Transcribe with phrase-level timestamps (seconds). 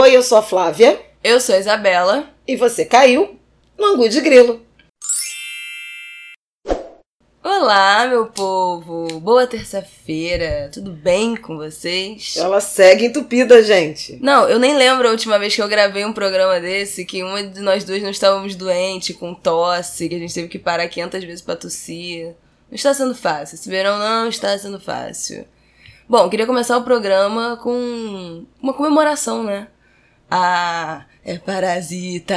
[0.00, 0.96] Oi, eu sou a Flávia.
[1.24, 2.30] Eu sou a Isabela.
[2.46, 3.36] E você caiu
[3.76, 4.64] no Angu de Grilo.
[7.42, 9.18] Olá, meu povo!
[9.18, 10.70] Boa terça-feira!
[10.72, 12.36] Tudo bem com vocês?
[12.36, 14.16] Ela segue entupida, gente.
[14.22, 17.42] Não, eu nem lembro a última vez que eu gravei um programa desse que uma
[17.42, 21.24] de nós duas não estávamos doente, com tosse, que a gente teve que parar 500
[21.24, 22.36] vezes pra tossir.
[22.70, 23.56] Não está sendo fácil.
[23.56, 25.44] Esse verão não está sendo fácil.
[26.08, 29.66] Bom, queria começar o programa com uma comemoração, né?
[30.30, 32.36] Ah, é parasita!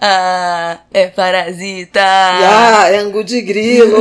[0.00, 2.00] Ah, é parasita!
[2.00, 3.98] Ah, é angu de grilo!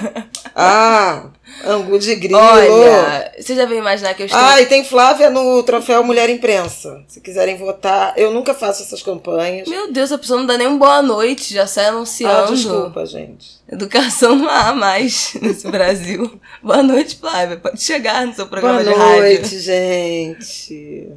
[0.56, 1.26] ah,
[1.66, 2.38] angu de grilo!
[2.38, 4.40] Olha, você já veio imaginar que eu estou...
[4.40, 7.04] Ah, e tem Flávia no troféu Mulher Imprensa.
[7.06, 9.68] Se quiserem votar, eu nunca faço essas campanhas.
[9.68, 12.52] Meu Deus, a pessoa não dá nem um boa noite, já sai anunciando.
[12.52, 13.60] Ah, desculpa, gente.
[13.70, 16.40] Educação não há mais nesse Brasil.
[16.62, 17.58] boa noite, Flávia.
[17.58, 19.16] Pode chegar no seu programa boa de rádio.
[19.16, 21.12] Boa noite, gente.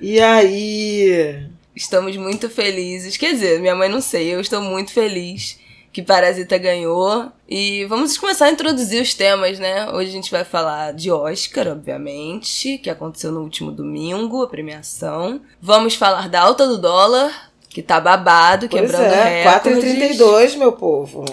[0.00, 1.46] E aí?
[1.74, 3.16] Estamos muito felizes.
[3.16, 5.58] Quer dizer, minha mãe não sei, eu estou muito feliz
[5.94, 7.30] que Parasita ganhou.
[7.48, 9.88] E vamos começar a introduzir os temas, né?
[9.90, 15.40] Hoje a gente vai falar de Oscar, obviamente, que aconteceu no último domingo, a premiação.
[15.62, 19.84] Vamos falar da alta do dólar, que tá babado, pois quebrando é, recordes.
[20.18, 21.24] 4,32, meu povo.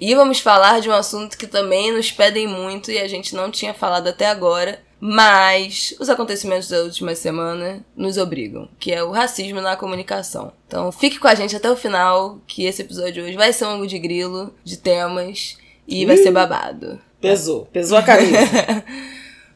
[0.00, 3.50] E vamos falar de um assunto que também nos pedem muito e a gente não
[3.50, 9.10] tinha falado até agora, mas os acontecimentos da última semana nos obrigam, que é o
[9.10, 10.52] racismo na comunicação.
[10.66, 13.86] Então fique com a gente até o final, que esse episódio hoje vai ser um
[13.86, 17.00] de grilo de temas e vai ser babado.
[17.20, 18.36] Pesou, pesou a camisa.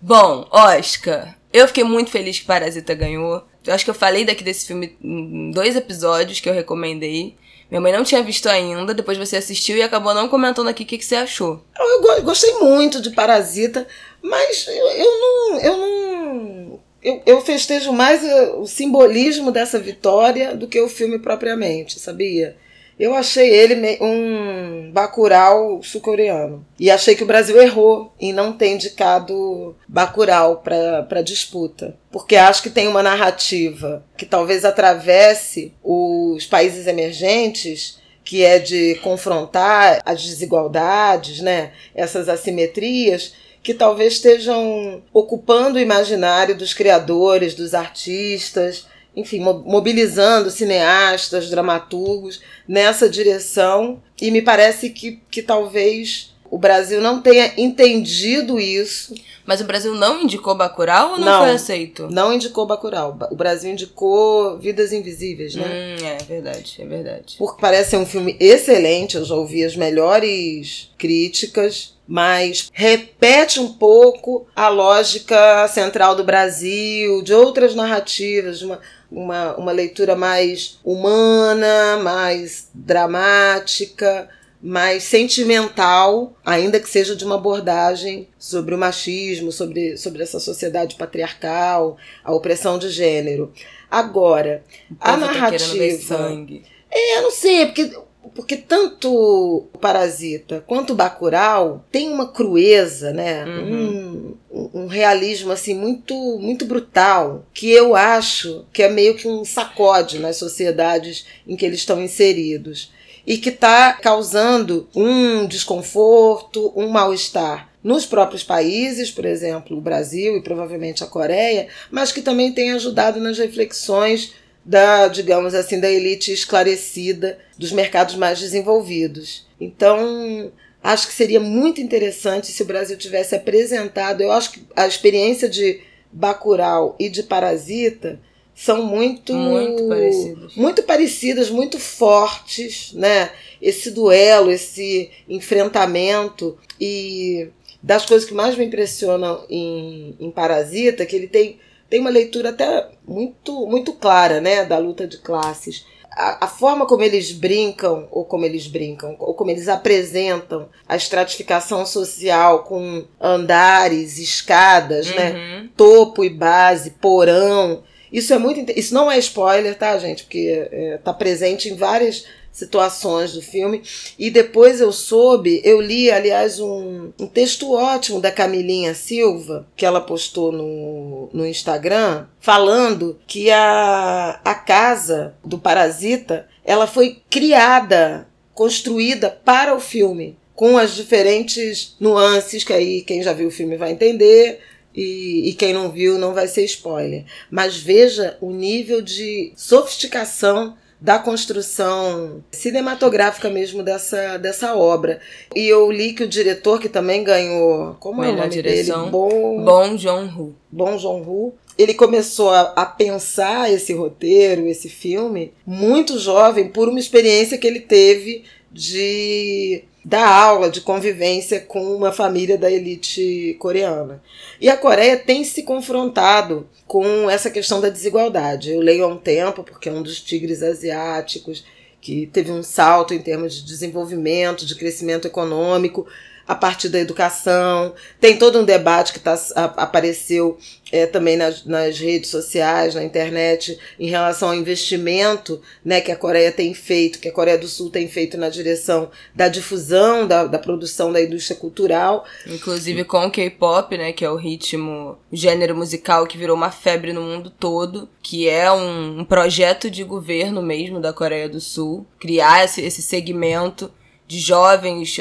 [0.01, 3.45] Bom, Oscar, eu fiquei muito feliz que Parasita ganhou.
[3.65, 7.37] Eu acho que eu falei daqui desse filme em dois episódios que eu recomendei.
[7.73, 10.87] Minha mãe não tinha visto ainda, depois você assistiu e acabou não comentando aqui o
[10.87, 11.65] que, que você achou.
[11.79, 13.89] Eu gostei muito de Parasita,
[14.21, 15.59] mas eu, eu não.
[15.59, 16.81] Eu não.
[17.03, 18.23] Eu, eu festejo mais
[18.59, 22.59] o simbolismo dessa vitória do que o filme propriamente, sabia?
[23.03, 26.65] Eu achei ele um Bacurau sul-coreano.
[26.79, 31.97] E achei que o Brasil errou em não ter indicado Bacurau para disputa.
[32.13, 38.95] Porque acho que tem uma narrativa que talvez atravesse os países emergentes que é de
[39.03, 41.73] confrontar as desigualdades, né?
[41.93, 43.35] essas assimetrias,
[43.65, 53.09] que talvez estejam ocupando o imaginário dos criadores, dos artistas, enfim, mobilizando cineastas, dramaturgos nessa
[53.09, 54.03] direção.
[54.21, 59.15] E me parece que, que talvez o Brasil não tenha entendido isso.
[59.45, 62.09] Mas o Brasil não indicou Bacurau ou não, não foi aceito?
[62.11, 63.19] Não indicou Bacurau.
[63.31, 65.65] O Brasil indicou Vidas Invisíveis, né?
[65.67, 67.37] Hum, é verdade, é verdade.
[67.39, 73.73] Porque parece ser um filme excelente, eu já ouvi as melhores críticas mas repete um
[73.73, 78.81] pouco a lógica central do Brasil, de outras narrativas, uma,
[79.13, 84.29] uma, uma leitura mais humana, mais dramática,
[84.63, 90.95] mais sentimental, ainda que seja de uma abordagem sobre o machismo, sobre, sobre essa sociedade
[90.95, 93.53] patriarcal, a opressão de gênero.
[93.91, 94.63] Agora,
[95.01, 95.99] a Tá narrativa.
[96.03, 96.65] sangue.
[96.91, 97.91] É, eu não sei, porque
[98.35, 103.45] porque tanto o Parasita quanto o Bacurau tem uma crueza, né?
[103.45, 104.37] Uhum.
[104.51, 109.45] Um, um, realismo assim muito muito brutal que eu acho que é meio que um
[109.45, 112.93] sacode nas sociedades em que eles estão inseridos
[113.27, 120.37] e que está causando um desconforto, um mal-estar nos próprios países, por exemplo, o Brasil
[120.37, 124.35] e provavelmente a Coreia, mas que também tem ajudado nas reflexões
[124.65, 129.47] da, digamos assim, da elite esclarecida dos mercados mais desenvolvidos.
[129.61, 130.53] Então,
[130.83, 134.21] acho que seria muito interessante se o Brasil tivesse apresentado.
[134.21, 135.81] Eu acho que a experiência de
[136.13, 138.21] Bacurau e de Parasita
[138.55, 143.31] são muito muito parecidas, muito parecidas, muito fortes, né?
[143.61, 147.49] Esse duelo, esse enfrentamento e
[147.83, 151.59] das coisas que mais me impressionam em, em Parasita, que ele tem
[151.93, 155.85] tem uma leitura até muito, muito clara né, da luta de classes.
[156.11, 160.97] A, a, forma como eles brincam, ou como eles brincam, ou como eles apresentam a
[160.97, 165.17] estratificação social com andares, escadas, uhum.
[165.17, 165.69] né?
[165.77, 167.83] Topo e base, porão.
[168.11, 168.73] Isso é muito.
[168.75, 170.25] Isso não é spoiler, tá, gente?
[170.25, 173.83] Porque é, tá presente em várias situações do filme.
[174.19, 179.87] E depois eu soube, eu li, aliás, um, um texto ótimo da Camilinha Silva, que
[179.87, 188.29] ela postou no, no Instagram, falando que a, a casa do Parasita ela foi criada,
[188.55, 193.77] construída para o filme, com as diferentes nuances que aí quem já viu o filme
[193.77, 194.61] vai entender
[194.95, 197.25] e, e, quem não viu não vai ser spoiler.
[197.51, 205.21] Mas veja o nível de sofisticação da construção cinematográfica mesmo dessa, dessa obra.
[205.55, 207.97] E eu li que o diretor, que também ganhou.
[207.99, 209.11] Como é o nome direção, dele?
[209.11, 210.55] Bom, Bom Joon-ho.
[210.71, 211.55] Bom Joon-ho.
[211.77, 217.67] Ele começou a, a pensar esse roteiro, esse filme, muito jovem, por uma experiência que
[217.67, 224.23] ele teve de dar aula de convivência com uma família da elite coreana.
[224.61, 228.73] E a Coreia tem se confrontado com essa questão da desigualdade.
[228.73, 231.65] Eu leio há um tempo, porque é um dos tigres asiáticos
[232.01, 236.07] que teve um salto em termos de desenvolvimento, de crescimento econômico,
[236.47, 237.95] a partir da educação.
[238.21, 240.59] Tem todo um debate que tá, a, apareceu
[240.91, 246.17] é, também nas, nas, redes sociais, na internet, em relação ao investimento né, que a
[246.17, 250.45] Coreia tem feito, que a Coreia do Sul tem feito na direção da difusão, da,
[250.45, 252.25] da produção da indústria cultural.
[252.47, 256.71] Inclusive com o K-pop, né, que é o ritmo, o gênero musical que virou uma
[256.71, 261.61] febre no mundo todo, que é um, um projeto de governo mesmo da Coreia do
[261.61, 263.91] Sul, criar esse, esse segmento
[264.33, 265.15] de jovens,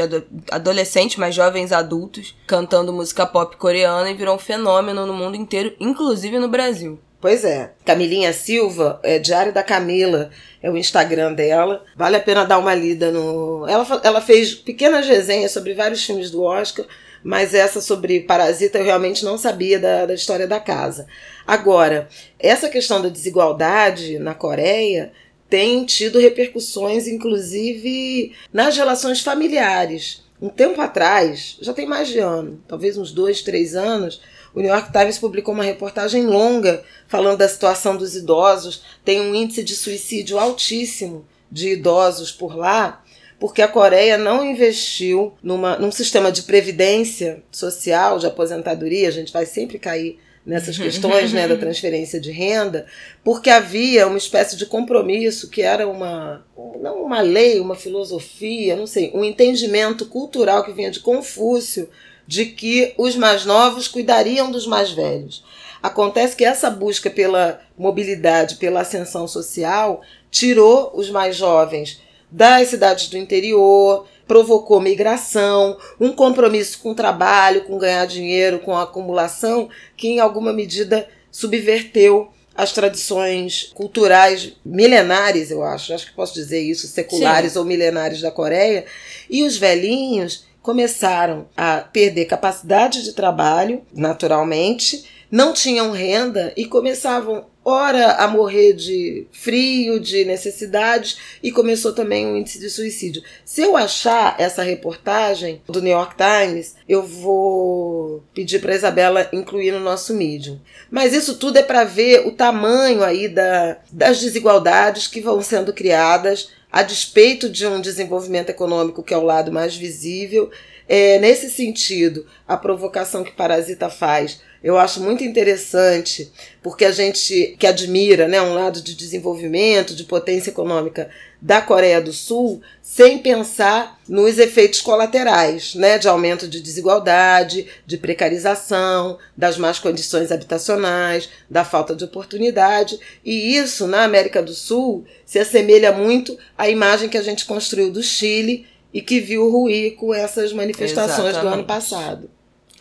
[0.50, 5.76] adolescentes, mas jovens adultos, cantando música pop coreana e virou um fenômeno no mundo inteiro,
[5.82, 6.98] inclusive no Brasil.
[7.20, 7.74] Pois é.
[7.84, 10.30] Camilinha Silva, é Diário da Camila,
[10.64, 11.84] é o Instagram dela.
[11.94, 13.68] Vale a pena dar uma lida no.
[13.68, 16.86] Ela, ela fez pequenas resenhas sobre vários filmes do Oscar,
[17.22, 21.06] mas essa sobre Parasita eu realmente não sabia da, da história da casa.
[21.46, 22.08] Agora,
[22.40, 25.12] essa questão da desigualdade na Coreia
[25.52, 30.24] tem tido repercussões, inclusive, nas relações familiares.
[30.42, 34.22] Um tempo atrás, já tem mais de ano, talvez uns dois, três anos,
[34.56, 38.82] o New York Times publicou uma reportagem longa falando da situação dos idosos.
[39.04, 43.04] Tem um índice de suicídio altíssimo de idosos por lá,
[43.38, 49.10] porque a Coreia não investiu numa, num sistema de previdência social, de aposentadoria.
[49.10, 52.86] A gente vai sempre cair nessas questões né, da transferência de renda,
[53.24, 56.44] porque havia uma espécie de compromisso que era uma,
[56.82, 61.90] não uma lei, uma filosofia, não sei, um entendimento cultural que vinha de Confúcio
[62.26, 65.44] de que os mais novos cuidariam dos mais velhos.
[65.82, 73.10] Acontece que essa busca pela mobilidade, pela ascensão social, tirou os mais jovens das cidades
[73.10, 79.68] do interior, provocou migração, um compromisso com o trabalho, com ganhar dinheiro, com a acumulação,
[79.98, 86.62] que em alguma medida subverteu as tradições culturais milenares, eu acho, acho que posso dizer
[86.62, 87.60] isso, seculares Sim.
[87.60, 88.86] ou milenares da Coreia,
[89.30, 97.51] e os velhinhos começaram a perder capacidade de trabalho, naturalmente, não tinham renda e começavam
[97.64, 103.22] ora a morrer de frio, de necessidades e começou também um índice de suicídio.
[103.46, 109.72] Se eu achar essa reportagem do New York Times, eu vou pedir para Isabela incluir
[109.72, 110.60] no nosso Medium.
[110.90, 115.72] Mas isso tudo é para ver o tamanho aí da, das desigualdades que vão sendo
[115.72, 120.50] criadas a despeito de um desenvolvimento econômico que é o lado mais visível.
[120.88, 126.32] É, nesse sentido, a provocação que Parasita faz eu acho muito interessante,
[126.62, 131.10] porque a gente que admira né, um lado de desenvolvimento, de potência econômica
[131.42, 137.98] da Coreia do Sul, sem pensar nos efeitos colaterais, né, de aumento de desigualdade, de
[137.98, 143.00] precarização, das más condições habitacionais, da falta de oportunidade.
[143.26, 147.92] E isso, na América do Sul, se assemelha muito à imagem que a gente construiu
[147.92, 151.42] do Chile e que viu ruir com essas manifestações Exatamente.
[151.42, 152.30] do ano passado.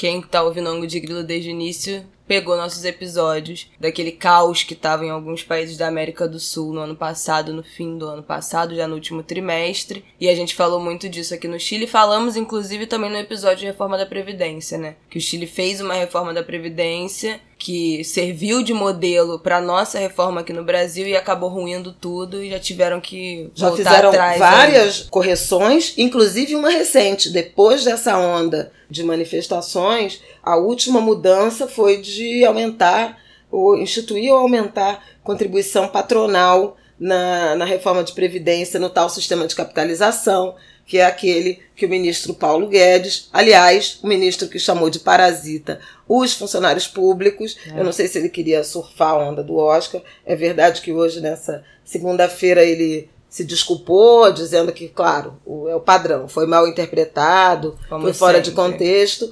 [0.01, 4.73] Quem tá ouvindo Ango de Grilo desde o início pegou nossos episódios daquele caos que
[4.73, 8.23] estava em alguns países da América do Sul no ano passado, no fim do ano
[8.23, 10.03] passado, já no último trimestre.
[10.19, 11.87] E a gente falou muito disso aqui no Chile.
[11.87, 14.97] Falamos, inclusive, também no episódio de reforma da Previdência, né?
[15.11, 20.41] Que o Chile fez uma reforma da Previdência que serviu de modelo para nossa reforma
[20.41, 25.11] aqui no Brasil e acabou ruindo tudo e já tiveram que já fizeram várias ainda.
[25.11, 33.19] correções, inclusive uma recente, depois dessa onda de manifestações, a última mudança foi de aumentar
[33.51, 39.55] ou instituir ou aumentar contribuição patronal na, na reforma de previdência no tal sistema de
[39.55, 40.55] capitalização
[40.91, 45.79] que é aquele que o ministro Paulo Guedes, aliás, o ministro que chamou de parasita
[46.09, 47.57] os funcionários públicos.
[47.73, 47.79] É.
[47.79, 50.03] Eu não sei se ele queria surfar a onda do Oscar.
[50.27, 55.81] É verdade que hoje, nessa segunda-feira, ele se desculpou, dizendo que, claro, o, é o
[55.81, 58.51] padrão, foi mal interpretado, Como foi fora sempre.
[58.51, 59.31] de contexto.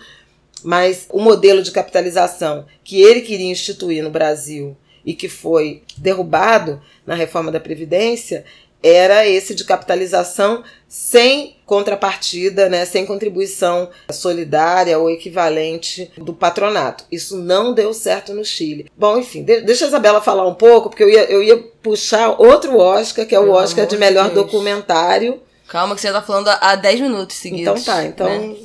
[0.63, 6.81] Mas o modelo de capitalização que ele queria instituir no Brasil e que foi derrubado
[7.05, 8.45] na reforma da Previdência
[8.83, 17.05] era esse de capitalização sem contrapartida, né, sem contribuição solidária ou equivalente do patronato.
[17.13, 18.91] Isso não deu certo no Chile.
[18.97, 22.79] Bom, enfim, deixa a Isabela falar um pouco, porque eu ia, eu ia puxar outro
[22.79, 24.47] Oscar, que é o Pelo Oscar de melhor Deus.
[24.47, 25.43] documentário.
[25.69, 27.83] Calma, que você tá falando há 10 minutos seguidos.
[27.83, 28.27] Então tá, então.
[28.27, 28.57] Né?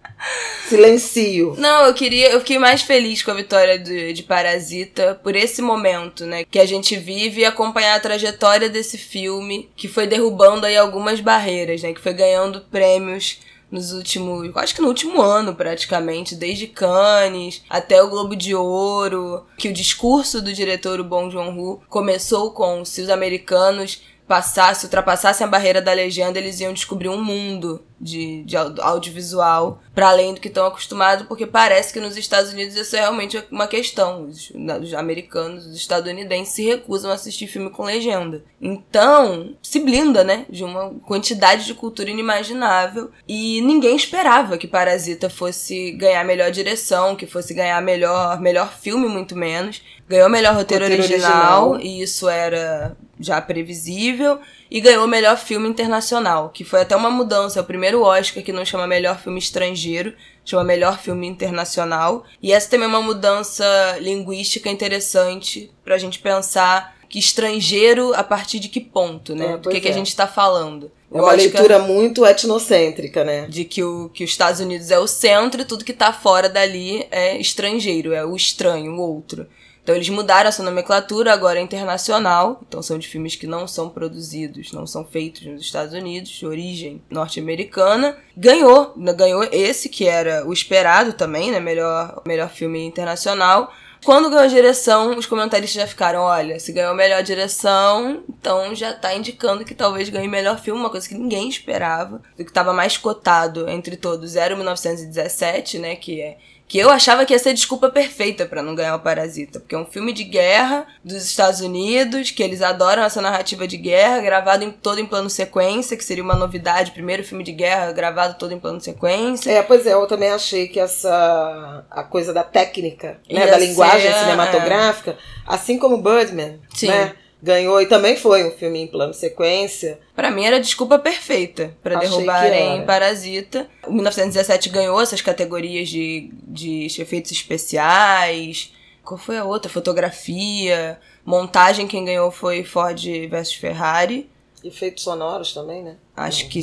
[0.67, 1.55] Silencio.
[1.58, 2.32] Não, eu queria.
[2.32, 6.44] Eu fiquei mais feliz com a vitória de, de Parasita por esse momento, né?
[6.44, 11.20] Que a gente vive e acompanhar a trajetória desse filme, que foi derrubando aí algumas
[11.20, 11.94] barreiras, né?
[11.94, 13.39] Que foi ganhando prêmios
[13.72, 19.46] nos últimos, acho que no último ano praticamente, desde Cannes até o Globo de Ouro,
[19.58, 25.46] que o discurso do diretor o Bong Joon-ho começou com se os americanos passasse, ultrapassassem
[25.46, 30.41] a barreira da legenda, eles iam descobrir um mundo de, de audiovisual para além do
[30.41, 34.25] que estão acostumados, porque parece que nos Estados Unidos isso é realmente uma questão.
[34.25, 34.51] Os,
[34.82, 38.44] os, americanos, os estadunidenses se recusam a assistir filme com legenda.
[38.60, 45.29] Então, se blinda, né, de uma quantidade de cultura inimaginável e ninguém esperava que Parasita
[45.29, 49.82] fosse ganhar melhor direção, que fosse ganhar melhor, melhor filme, muito menos.
[50.08, 55.38] Ganhou melhor roteiro, roteiro original, original, e isso era já previsível e ganhou o melhor
[55.38, 57.60] filme internacional, que foi até uma mudança.
[57.60, 62.25] É o primeiro Oscar que não chama melhor filme estrangeiro, chama melhor filme internacional.
[62.41, 63.65] E essa também é uma mudança
[64.00, 69.53] linguística interessante pra gente pensar que estrangeiro a partir de que ponto, né?
[69.53, 69.79] É, Do que, é.
[69.79, 69.93] que a é.
[69.93, 70.91] gente está falando.
[71.13, 73.45] É uma leitura muito etnocêntrica, né?
[73.48, 76.50] De que, o, que os Estados Unidos é o centro e tudo que está fora
[76.50, 79.48] dali é estrangeiro, é o estranho, o outro.
[79.85, 82.59] Então eles mudaram essa nomenclatura, agora é internacional.
[82.67, 86.43] Então são de filmes que não são produzidos, não são feitos nos Estados Unidos, de
[86.43, 88.17] origem norte-americana.
[88.35, 91.59] Ganhou, ganhou esse que era o esperado também, né?
[91.59, 93.71] Melhor, melhor filme internacional.
[94.03, 98.91] Quando ganhou a direção, os comentaristas já ficaram: olha, se ganhou melhor direção, então já
[98.91, 102.23] tá indicando que talvez ganhe melhor filme, uma coisa que ninguém esperava.
[102.33, 105.95] O que estava mais cotado entre todos era o 1917, né?
[105.95, 106.37] Que é
[106.67, 109.77] que eu achava que ia ser desculpa perfeita para não ganhar o Parasita, porque é
[109.77, 114.63] um filme de guerra dos Estados Unidos, que eles adoram essa narrativa de guerra, gravado
[114.63, 118.51] em, todo em plano sequência, que seria uma novidade, primeiro filme de guerra gravado todo
[118.51, 119.51] em plano sequência.
[119.51, 124.12] É, pois é, eu também achei que essa a coisa da técnica, né, da linguagem
[124.12, 125.15] ser, cinematográfica, é.
[125.45, 126.88] assim como Birdman, Sim.
[126.88, 127.13] né?
[127.41, 129.99] Ganhou e também foi um filme em plano sequência.
[130.15, 133.67] Para mim era desculpa perfeita para derrubarem Parasita.
[133.85, 138.73] O 1917 ganhou essas categorias de, de efeitos especiais.
[139.03, 139.69] Qual foi a outra?
[139.69, 142.99] Fotografia, montagem quem ganhou foi Ford
[143.29, 144.29] versus Ferrari.
[144.67, 145.98] Efeitos sonoros também, né?
[146.15, 146.60] Acho que.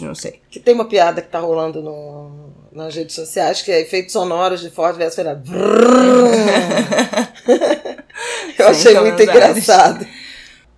[0.00, 0.40] não sei.
[0.50, 4.60] Que tem uma piada que tá rolando no, nas redes sociais que é efeitos sonoros
[4.60, 5.42] de Ford versus Ferrari.
[8.58, 10.04] Eu achei muito engraçado.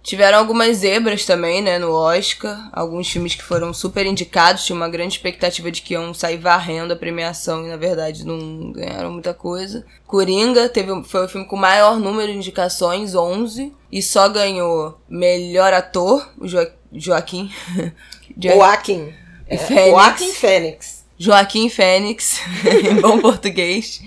[0.02, 2.70] Tiveram algumas zebras também, né, no Oscar.
[2.72, 4.64] Alguns filmes que foram super indicados.
[4.64, 8.72] Tinha uma grande expectativa de que iam sair varrendo a premiação e, na verdade, não
[8.72, 9.84] ganharam muita coisa.
[10.06, 13.72] Coringa teve, foi o filme com maior número de indicações, 11.
[13.92, 17.50] E só ganhou melhor ator, o jo Joaquim.
[18.36, 19.12] Joaquim.
[19.46, 21.04] É, Joaquim Fênix.
[21.18, 22.40] Joaquim Fênix,
[22.88, 24.00] em bom português.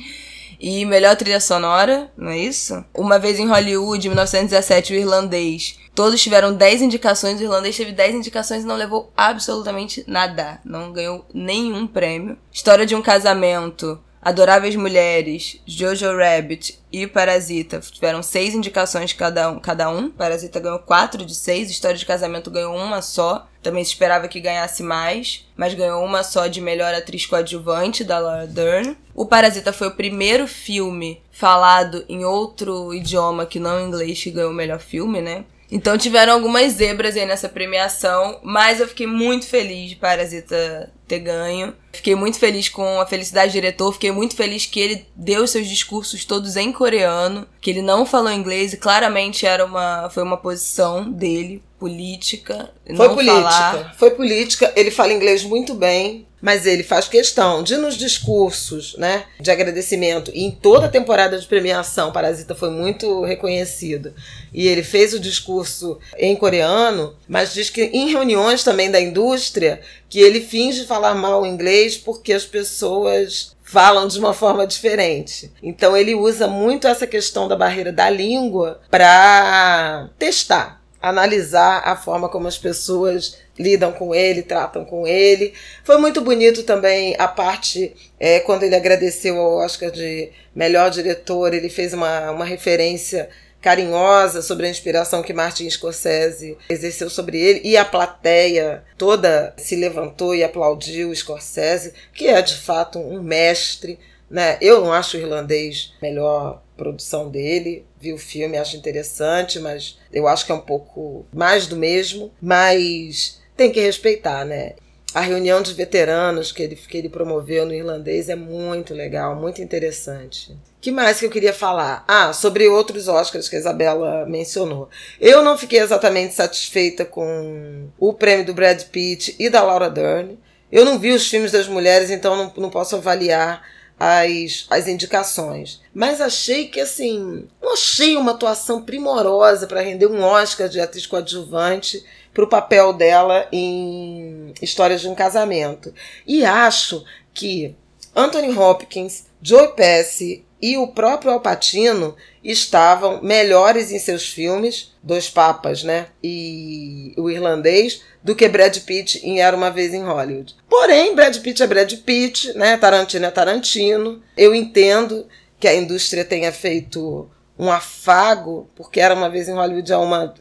[0.60, 2.84] E melhor trilha sonora, não é isso?
[2.94, 5.78] Uma vez em Hollywood, 1917, o irlandês.
[5.96, 10.60] Todos tiveram 10 indicações, o irlandês teve 10 indicações e não levou absolutamente nada.
[10.66, 12.38] Não ganhou nenhum prêmio.
[12.52, 14.00] História de um casamento.
[14.20, 19.60] Adoráveis Mulheres, Jojo Rabbit e Parasita tiveram seis indicações cada um.
[19.60, 20.10] Cada um.
[20.10, 21.70] Parasita ganhou quatro de seis.
[21.70, 23.48] História de Casamento ganhou uma só.
[23.62, 28.18] Também se esperava que ganhasse mais, mas ganhou uma só de melhor atriz coadjuvante da
[28.18, 28.98] Laura Dern.
[29.14, 34.52] O Parasita foi o primeiro filme falado em outro idioma que não inglês que ganhou
[34.52, 35.44] o melhor filme, né?
[35.74, 41.18] Então tiveram algumas zebras aí nessa premiação, mas eu fiquei muito feliz de Parasita ter
[41.18, 41.74] ganho.
[41.92, 45.68] Fiquei muito feliz com a felicidade do diretor, fiquei muito feliz que ele deu seus
[45.68, 50.38] discursos todos em coreano, que ele não falou inglês e claramente era uma foi uma
[50.38, 52.72] posição dele política.
[52.96, 53.42] Foi política.
[53.42, 53.96] Falar.
[53.98, 54.74] Foi política.
[54.76, 60.30] Ele fala inglês muito bem mas ele faz questão de nos discursos, né, de agradecimento
[60.34, 64.14] e em toda a temporada de premiação, Parasita foi muito reconhecido.
[64.54, 69.80] E ele fez o discurso em coreano, mas diz que em reuniões também da indústria
[70.10, 75.50] que ele finge falar mal inglês porque as pessoas falam de uma forma diferente.
[75.64, 82.30] Então ele usa muito essa questão da barreira da língua para testar analisar a forma
[82.30, 85.54] como as pessoas lidam com ele, tratam com ele.
[85.84, 91.54] Foi muito bonito também a parte é, quando ele agradeceu ao Oscar de melhor diretor,
[91.54, 93.30] ele fez uma, uma referência
[93.62, 99.76] carinhosa sobre a inspiração que Martin Scorsese exerceu sobre ele e a plateia toda se
[99.76, 104.00] levantou e aplaudiu Scorsese, que é de fato um mestre.
[104.30, 104.58] Né?
[104.62, 110.28] Eu não acho o irlandês melhor produção dele, vi o filme, acho interessante, mas eu
[110.28, 114.74] acho que é um pouco mais do mesmo, mas tem que respeitar, né?
[115.14, 119.62] A reunião de veteranos que ele, que ele promoveu no irlandês é muito legal, muito
[119.62, 122.04] interessante que mais que eu queria falar?
[122.06, 124.90] Ah, sobre outros Oscars que a Isabela mencionou.
[125.18, 130.38] Eu não fiquei exatamente satisfeita com o prêmio do Brad Pitt e da Laura Dern.
[130.70, 133.66] Eu não vi os filmes das mulheres, então não, não posso avaliar
[134.00, 135.82] as, as indicações.
[135.94, 141.06] Mas achei que, assim, não achei uma atuação primorosa para render um Oscar de atriz
[141.06, 145.94] coadjuvante para o papel dela em Histórias de um Casamento.
[146.26, 147.76] E acho que
[148.16, 155.84] Anthony Hopkins, Joe Pesci e o próprio Alpatino estavam melhores em seus filmes, Dois Papas,
[155.84, 156.08] né?
[156.22, 160.56] E o irlandês, do que Brad Pitt em Era uma Vez em Hollywood.
[160.70, 162.76] Porém, Brad Pitt é Brad Pitt, né?
[162.78, 164.22] Tarantino é Tarantino.
[164.36, 165.28] Eu entendo
[165.60, 170.34] que a indústria tenha feito um afago, porque Era uma Vez em Hollywood é uma.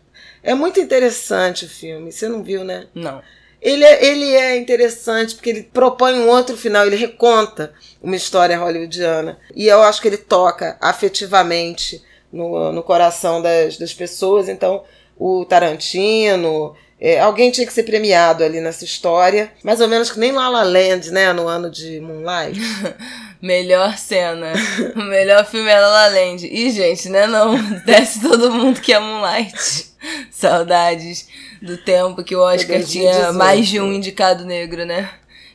[0.42, 2.10] É muito interessante o filme.
[2.10, 2.88] Você não viu, né?
[2.94, 3.22] Não.
[3.62, 8.58] Ele é, ele é interessante porque ele propõe um outro final, ele reconta uma história
[8.58, 9.38] hollywoodiana.
[9.54, 12.02] E eu acho que ele toca afetivamente
[12.32, 14.48] no, no coração das, das pessoas.
[14.48, 14.82] Então,
[15.16, 19.52] o Tarantino, é, alguém tinha que ser premiado ali nessa história.
[19.62, 21.32] Mais ou menos que nem La La Land, né?
[21.32, 22.60] No ano de Moonlight.
[23.40, 24.52] Melhor cena.
[24.94, 26.46] o melhor filme é La La Land.
[26.46, 27.26] E, gente, né?
[27.26, 29.86] Não desce todo mundo que é Moonlight.
[30.30, 31.28] Saudades
[31.62, 35.10] do tempo que o Oscar tinha mais de um indicado negro, né?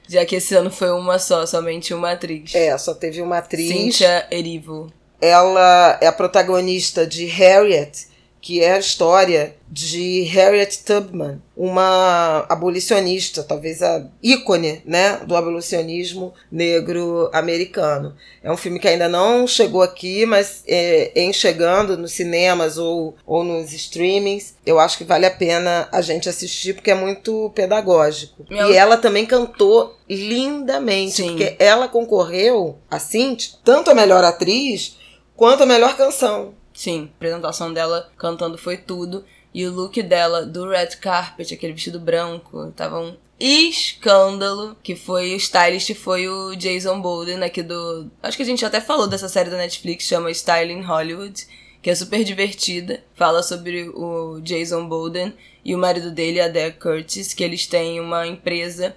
[0.07, 2.55] Já que esse ano foi uma só, somente uma atriz.
[2.55, 3.67] É, só teve uma atriz.
[3.67, 4.91] Cynthia Erivo.
[5.19, 8.07] Ela é a protagonista de Harriet,
[8.47, 16.33] que é a história de Harriet Tubman, uma abolicionista, talvez a ícone né, do abolicionismo
[16.49, 18.15] negro americano.
[18.41, 23.17] É um filme que ainda não chegou aqui, mas é, em chegando nos cinemas ou,
[23.25, 27.51] ou nos streamings, eu acho que vale a pena a gente assistir porque é muito
[27.53, 28.45] pedagógico.
[28.49, 28.71] Meu...
[28.71, 31.27] E ela também cantou lindamente, Sim.
[31.31, 34.95] porque ela concorreu, a Cintia, tanto a melhor atriz
[35.35, 36.55] quanto a melhor canção.
[36.77, 39.25] Sim, a apresentação dela cantando foi tudo.
[39.51, 44.77] E o look dela do red carpet, aquele vestido branco, tava um escândalo.
[44.83, 48.11] Que foi o stylist, foi o Jason Bolden aqui do.
[48.21, 51.47] Acho que a gente até falou dessa série da Netflix, chama Styling Hollywood,
[51.81, 53.03] que é super divertida.
[53.15, 55.33] Fala sobre o Jason Bolden
[55.65, 58.95] e o marido dele, a Deb Curtis, que eles têm uma empresa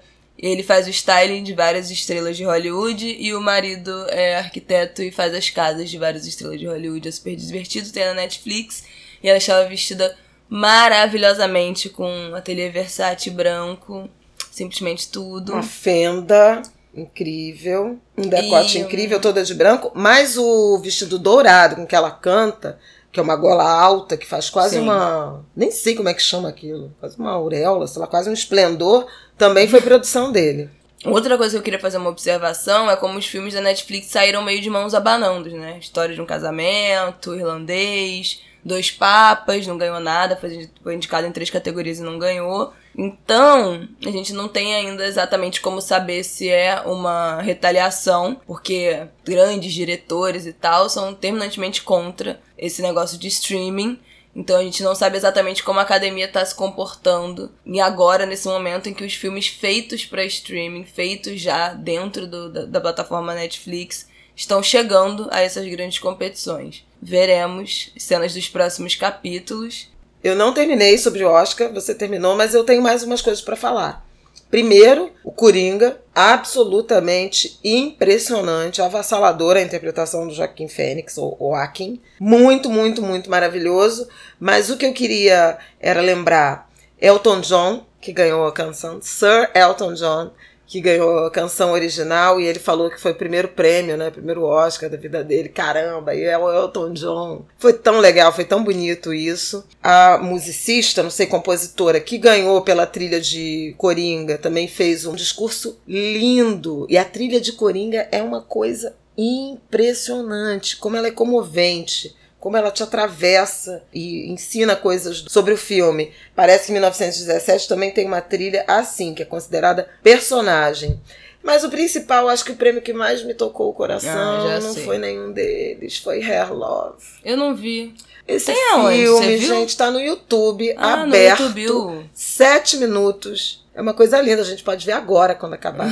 [0.49, 5.13] ele faz o styling de várias estrelas de Hollywood e o marido é arquiteto e
[5.13, 7.07] faz as casas de várias estrelas de Hollywood.
[7.07, 8.85] É super divertido, tem na Netflix.
[9.23, 10.17] E ela estava vestida
[10.49, 14.09] maravilhosamente com um ateliê Versace branco,
[14.51, 15.53] simplesmente tudo.
[15.53, 16.63] Uma fenda
[16.95, 18.81] incrível, um decote e...
[18.81, 22.79] incrível, toda de branco, mais o vestido dourado com que ela canta
[23.13, 24.83] que é uma gola alta, que faz quase Sim.
[24.83, 25.45] uma.
[25.55, 26.93] Nem sei como é que chama aquilo.
[27.01, 29.07] Quase uma auréola, sei lá, quase um esplendor.
[29.37, 30.71] Também foi produção dele.
[31.05, 34.43] Outra coisa que eu queria fazer uma observação é como os filmes da Netflix saíram
[34.43, 35.79] meio de mãos abanando, né?
[35.79, 40.39] História de um casamento, irlandês, Dois Papas, não ganhou nada,
[40.83, 42.73] foi indicado em três categorias e não ganhou.
[42.97, 49.73] Então, a gente não tem ainda exatamente como saber se é uma retaliação, porque grandes
[49.73, 53.99] diretores e tal são terminantemente contra esse negócio de streaming.
[54.37, 57.51] Então a gente não sabe exatamente como a academia está se comportando.
[57.67, 62.49] E agora, nesse momento em que os filmes feitos para streaming, feitos já dentro do,
[62.49, 66.85] da, da plataforma Netflix, estão chegando a essas grandes competições.
[67.03, 69.89] Veremos cenas dos próximos capítulos.
[70.23, 73.57] Eu não terminei sobre o Oscar, você terminou, mas eu tenho mais umas coisas para
[73.57, 74.07] falar.
[74.51, 82.01] Primeiro, o Coringa, absolutamente impressionante, avassaladora a interpretação do Joaquim Fênix, ou Joaquim.
[82.19, 84.09] Muito, muito, muito maravilhoso.
[84.41, 86.69] Mas o que eu queria era lembrar
[87.01, 90.33] Elton John, que ganhou a canção, Sir Elton John,
[90.71, 94.09] que ganhou a canção original e ele falou que foi o primeiro prêmio, né?
[94.09, 95.49] Primeiro Oscar da vida dele.
[95.49, 97.45] Caramba, e é o Elton John.
[97.59, 99.67] Foi tão legal, foi tão bonito isso.
[99.83, 105.77] A musicista, não sei, compositora, que ganhou pela trilha de Coringa, também fez um discurso
[105.89, 106.87] lindo.
[106.89, 112.71] E a trilha de Coringa é uma coisa impressionante, como ela é comovente como ela
[112.71, 116.11] te atravessa e ensina coisas sobre o filme.
[116.35, 120.99] Parece que 1917 também tem uma trilha assim, que é considerada personagem.
[121.43, 124.11] Mas o principal, acho que o prêmio que mais me tocou o coração
[124.47, 124.85] Ah, não sei.
[124.85, 127.03] foi nenhum deles, foi Hair Love.
[127.25, 127.95] Eu não vi.
[128.29, 131.41] Esse Tem filme, gente, tá no YouTube, Ah, no aberto.
[131.43, 132.05] YouTube, viu?
[132.15, 133.65] Sete minutos.
[133.75, 135.89] É uma coisa linda, a gente pode ver agora quando acabar.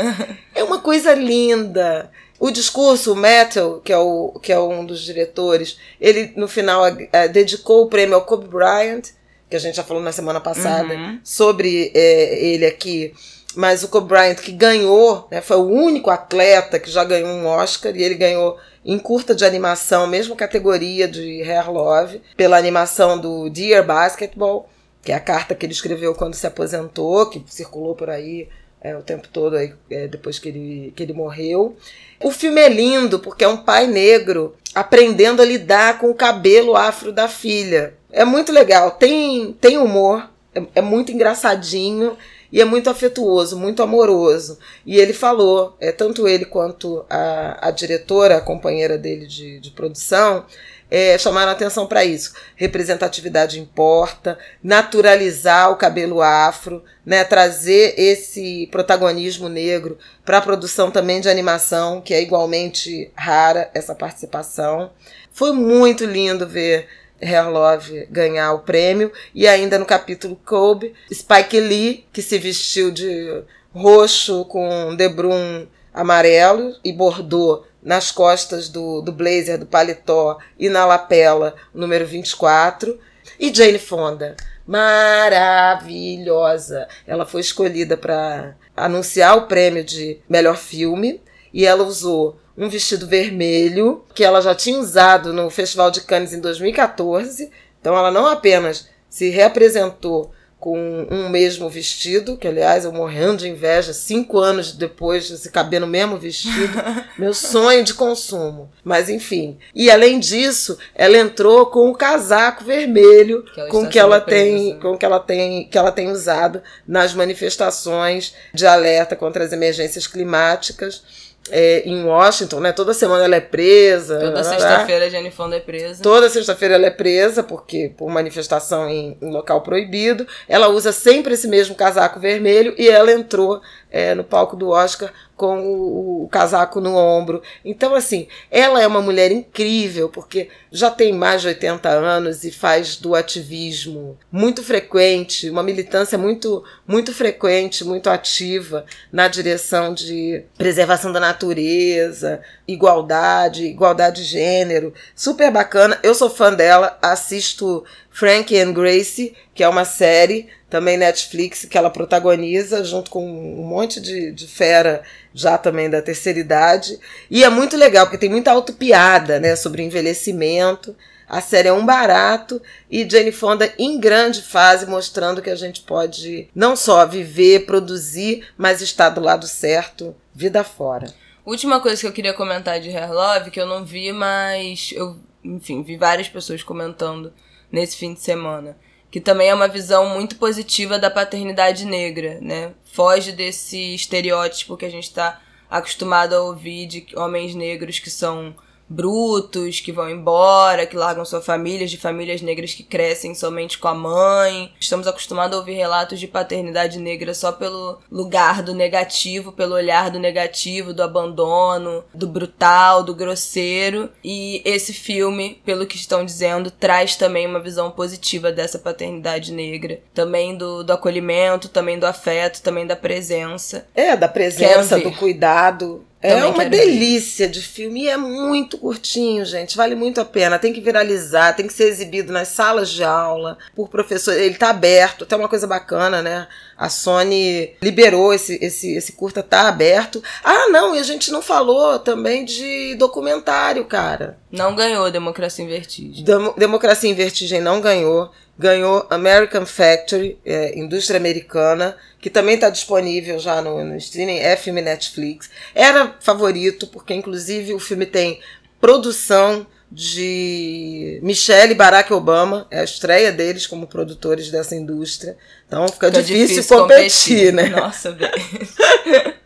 [0.54, 2.10] é uma coisa linda.
[2.40, 6.86] O discurso, o Metal, que é, o, que é um dos diretores, ele no final
[6.86, 9.02] eh, dedicou o prêmio ao Kobe Bryant,
[9.48, 11.20] que a gente já falou na semana passada Uhum.
[11.22, 13.12] sobre eh, ele aqui.
[13.54, 17.46] Mas o Kobe Bryant que ganhou, né, foi o único atleta que já ganhou um
[17.46, 23.18] Oscar e ele ganhou em curta de animação, mesma categoria de Hair Love, pela animação
[23.18, 24.66] do Dear Basketball,
[25.02, 28.48] que é a carta que ele escreveu quando se aposentou, que circulou por aí
[28.80, 31.76] é, o tempo todo aí, é, depois que ele, que ele morreu.
[32.22, 36.76] O filme é lindo porque é um pai negro aprendendo a lidar com o cabelo
[36.76, 37.94] afro da filha.
[38.12, 42.16] É muito legal, tem, tem humor, é, é muito engraçadinho
[42.52, 44.58] e é muito afetuoso, muito amoroso.
[44.84, 49.70] E ele falou, é, tanto ele quanto a, a diretora, a companheira dele de, de
[49.70, 50.44] produção,
[50.90, 52.32] é, chamaram atenção para isso.
[52.56, 61.20] Representatividade importa, naturalizar o cabelo afro, né, trazer esse protagonismo negro para a produção também
[61.20, 64.90] de animação, que é igualmente rara essa participação.
[65.32, 66.88] Foi muito lindo ver
[67.22, 69.12] Hair Love ganhar o prêmio.
[69.34, 76.74] E ainda no capítulo Kobe, Spike Lee, que se vestiu de roxo com debrum amarelo
[76.84, 82.98] e bordô nas costas do, do blazer, do paletó e na lapela, número 24.
[83.38, 86.86] E Jane Fonda, maravilhosa.
[87.06, 93.06] Ela foi escolhida para anunciar o prêmio de melhor filme e ela usou um vestido
[93.06, 97.50] vermelho que ela já tinha usado no Festival de Cannes em 2014.
[97.80, 103.48] Então ela não apenas se reapresentou com um mesmo vestido, que aliás eu morrendo de
[103.48, 106.78] inveja, cinco anos depois de se caber no mesmo vestido,
[107.18, 108.70] meu sonho de consumo.
[108.84, 109.56] Mas enfim.
[109.74, 114.80] E além disso, ela entrou com o casaco vermelho Que com que ela tem, né?
[114.80, 120.06] com que ela tem, que ela tem usado nas manifestações de alerta contra as emergências
[120.06, 121.02] climáticas.
[121.50, 122.72] É, em Washington, né?
[122.72, 124.18] Toda semana ela é presa.
[124.18, 126.02] Toda sexta-feira a Jenny Fonda é presa.
[126.02, 130.26] Toda sexta-feira ela é presa porque por manifestação em, em local proibido.
[130.48, 135.12] Ela usa sempre esse mesmo casaco vermelho e ela entrou é, no palco do Oscar
[135.40, 137.42] com o, o casaco no ombro.
[137.64, 142.52] Então, assim, ela é uma mulher incrível porque já tem mais de 80 anos e
[142.52, 150.44] faz do ativismo muito frequente, uma militância muito, muito frequente, muito ativa na direção de
[150.58, 154.92] preservação da natureza, igualdade, igualdade de gênero.
[155.14, 155.98] Super bacana.
[156.02, 161.76] Eu sou fã dela, assisto Frankie and Gracie, que é uma série também Netflix que
[161.76, 165.02] ela protagoniza junto com um monte de, de fera
[165.34, 166.98] já também da terceira idade.
[167.28, 170.96] E é muito legal, porque tem muita autopiada, né, sobre envelhecimento.
[171.28, 175.82] A série é um barato e Jane Fonda em grande fase mostrando que a gente
[175.82, 181.12] pode não só viver, produzir, mas estar do lado certo, vida fora.
[181.44, 185.16] Última coisa que eu queria comentar de Hair Love, que eu não vi, mas eu,
[185.44, 187.32] enfim, vi várias pessoas comentando
[187.70, 188.76] nesse fim de semana.
[189.10, 192.72] Que também é uma visão muito positiva da paternidade negra, né?
[192.84, 198.54] Foge desse estereótipo que a gente tá acostumado a ouvir de homens negros que são
[198.90, 203.86] brutos, que vão embora, que largam sua família, de famílias negras que crescem somente com
[203.86, 204.72] a mãe.
[204.80, 210.10] Estamos acostumados a ouvir relatos de paternidade negra só pelo lugar do negativo, pelo olhar
[210.10, 214.10] do negativo, do abandono, do brutal, do grosseiro.
[214.24, 220.00] E esse filme, pelo que estão dizendo, traz também uma visão positiva dessa paternidade negra.
[220.12, 223.86] Também do, do acolhimento, também do afeto, também da presença.
[223.94, 226.04] É, da presença, do cuidado.
[226.22, 226.70] É uma quero ver.
[226.70, 229.76] delícia de filme e é muito curtinho, gente.
[229.76, 230.58] Vale muito a pena.
[230.58, 234.34] Tem que viralizar, tem que ser exibido nas salas de aula por professor.
[234.34, 236.46] Ele tá aberto, até uma coisa bacana, né?
[236.80, 240.22] A Sony liberou esse, esse, esse curta, tá aberto.
[240.42, 244.38] Ah, não, e a gente não falou também de documentário, cara.
[244.50, 246.24] Não ganhou Democracia em Vertigem.
[246.24, 248.30] Demo- Democracia em Vertigem não ganhou.
[248.58, 254.56] Ganhou American Factory, é, indústria americana, que também está disponível já no, no streaming, é
[254.56, 255.50] filme Netflix.
[255.74, 258.40] Era favorito, porque inclusive o filme tem
[258.80, 265.36] produção de Michelle e Barack Obama, é a estreia deles como produtores dessa indústria.
[265.66, 267.68] Então fica, Fica difícil, competir, né?
[267.68, 268.16] Nossa.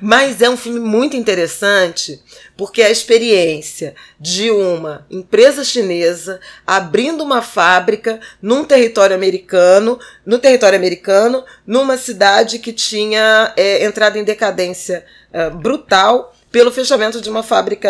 [0.00, 2.22] Mas é um filme muito interessante
[2.56, 10.38] porque é a experiência de uma empresa chinesa abrindo uma fábrica num território americano, no
[10.38, 17.28] território americano, numa cidade que tinha é, entrado em decadência é, brutal pelo fechamento de
[17.28, 17.88] uma fábrica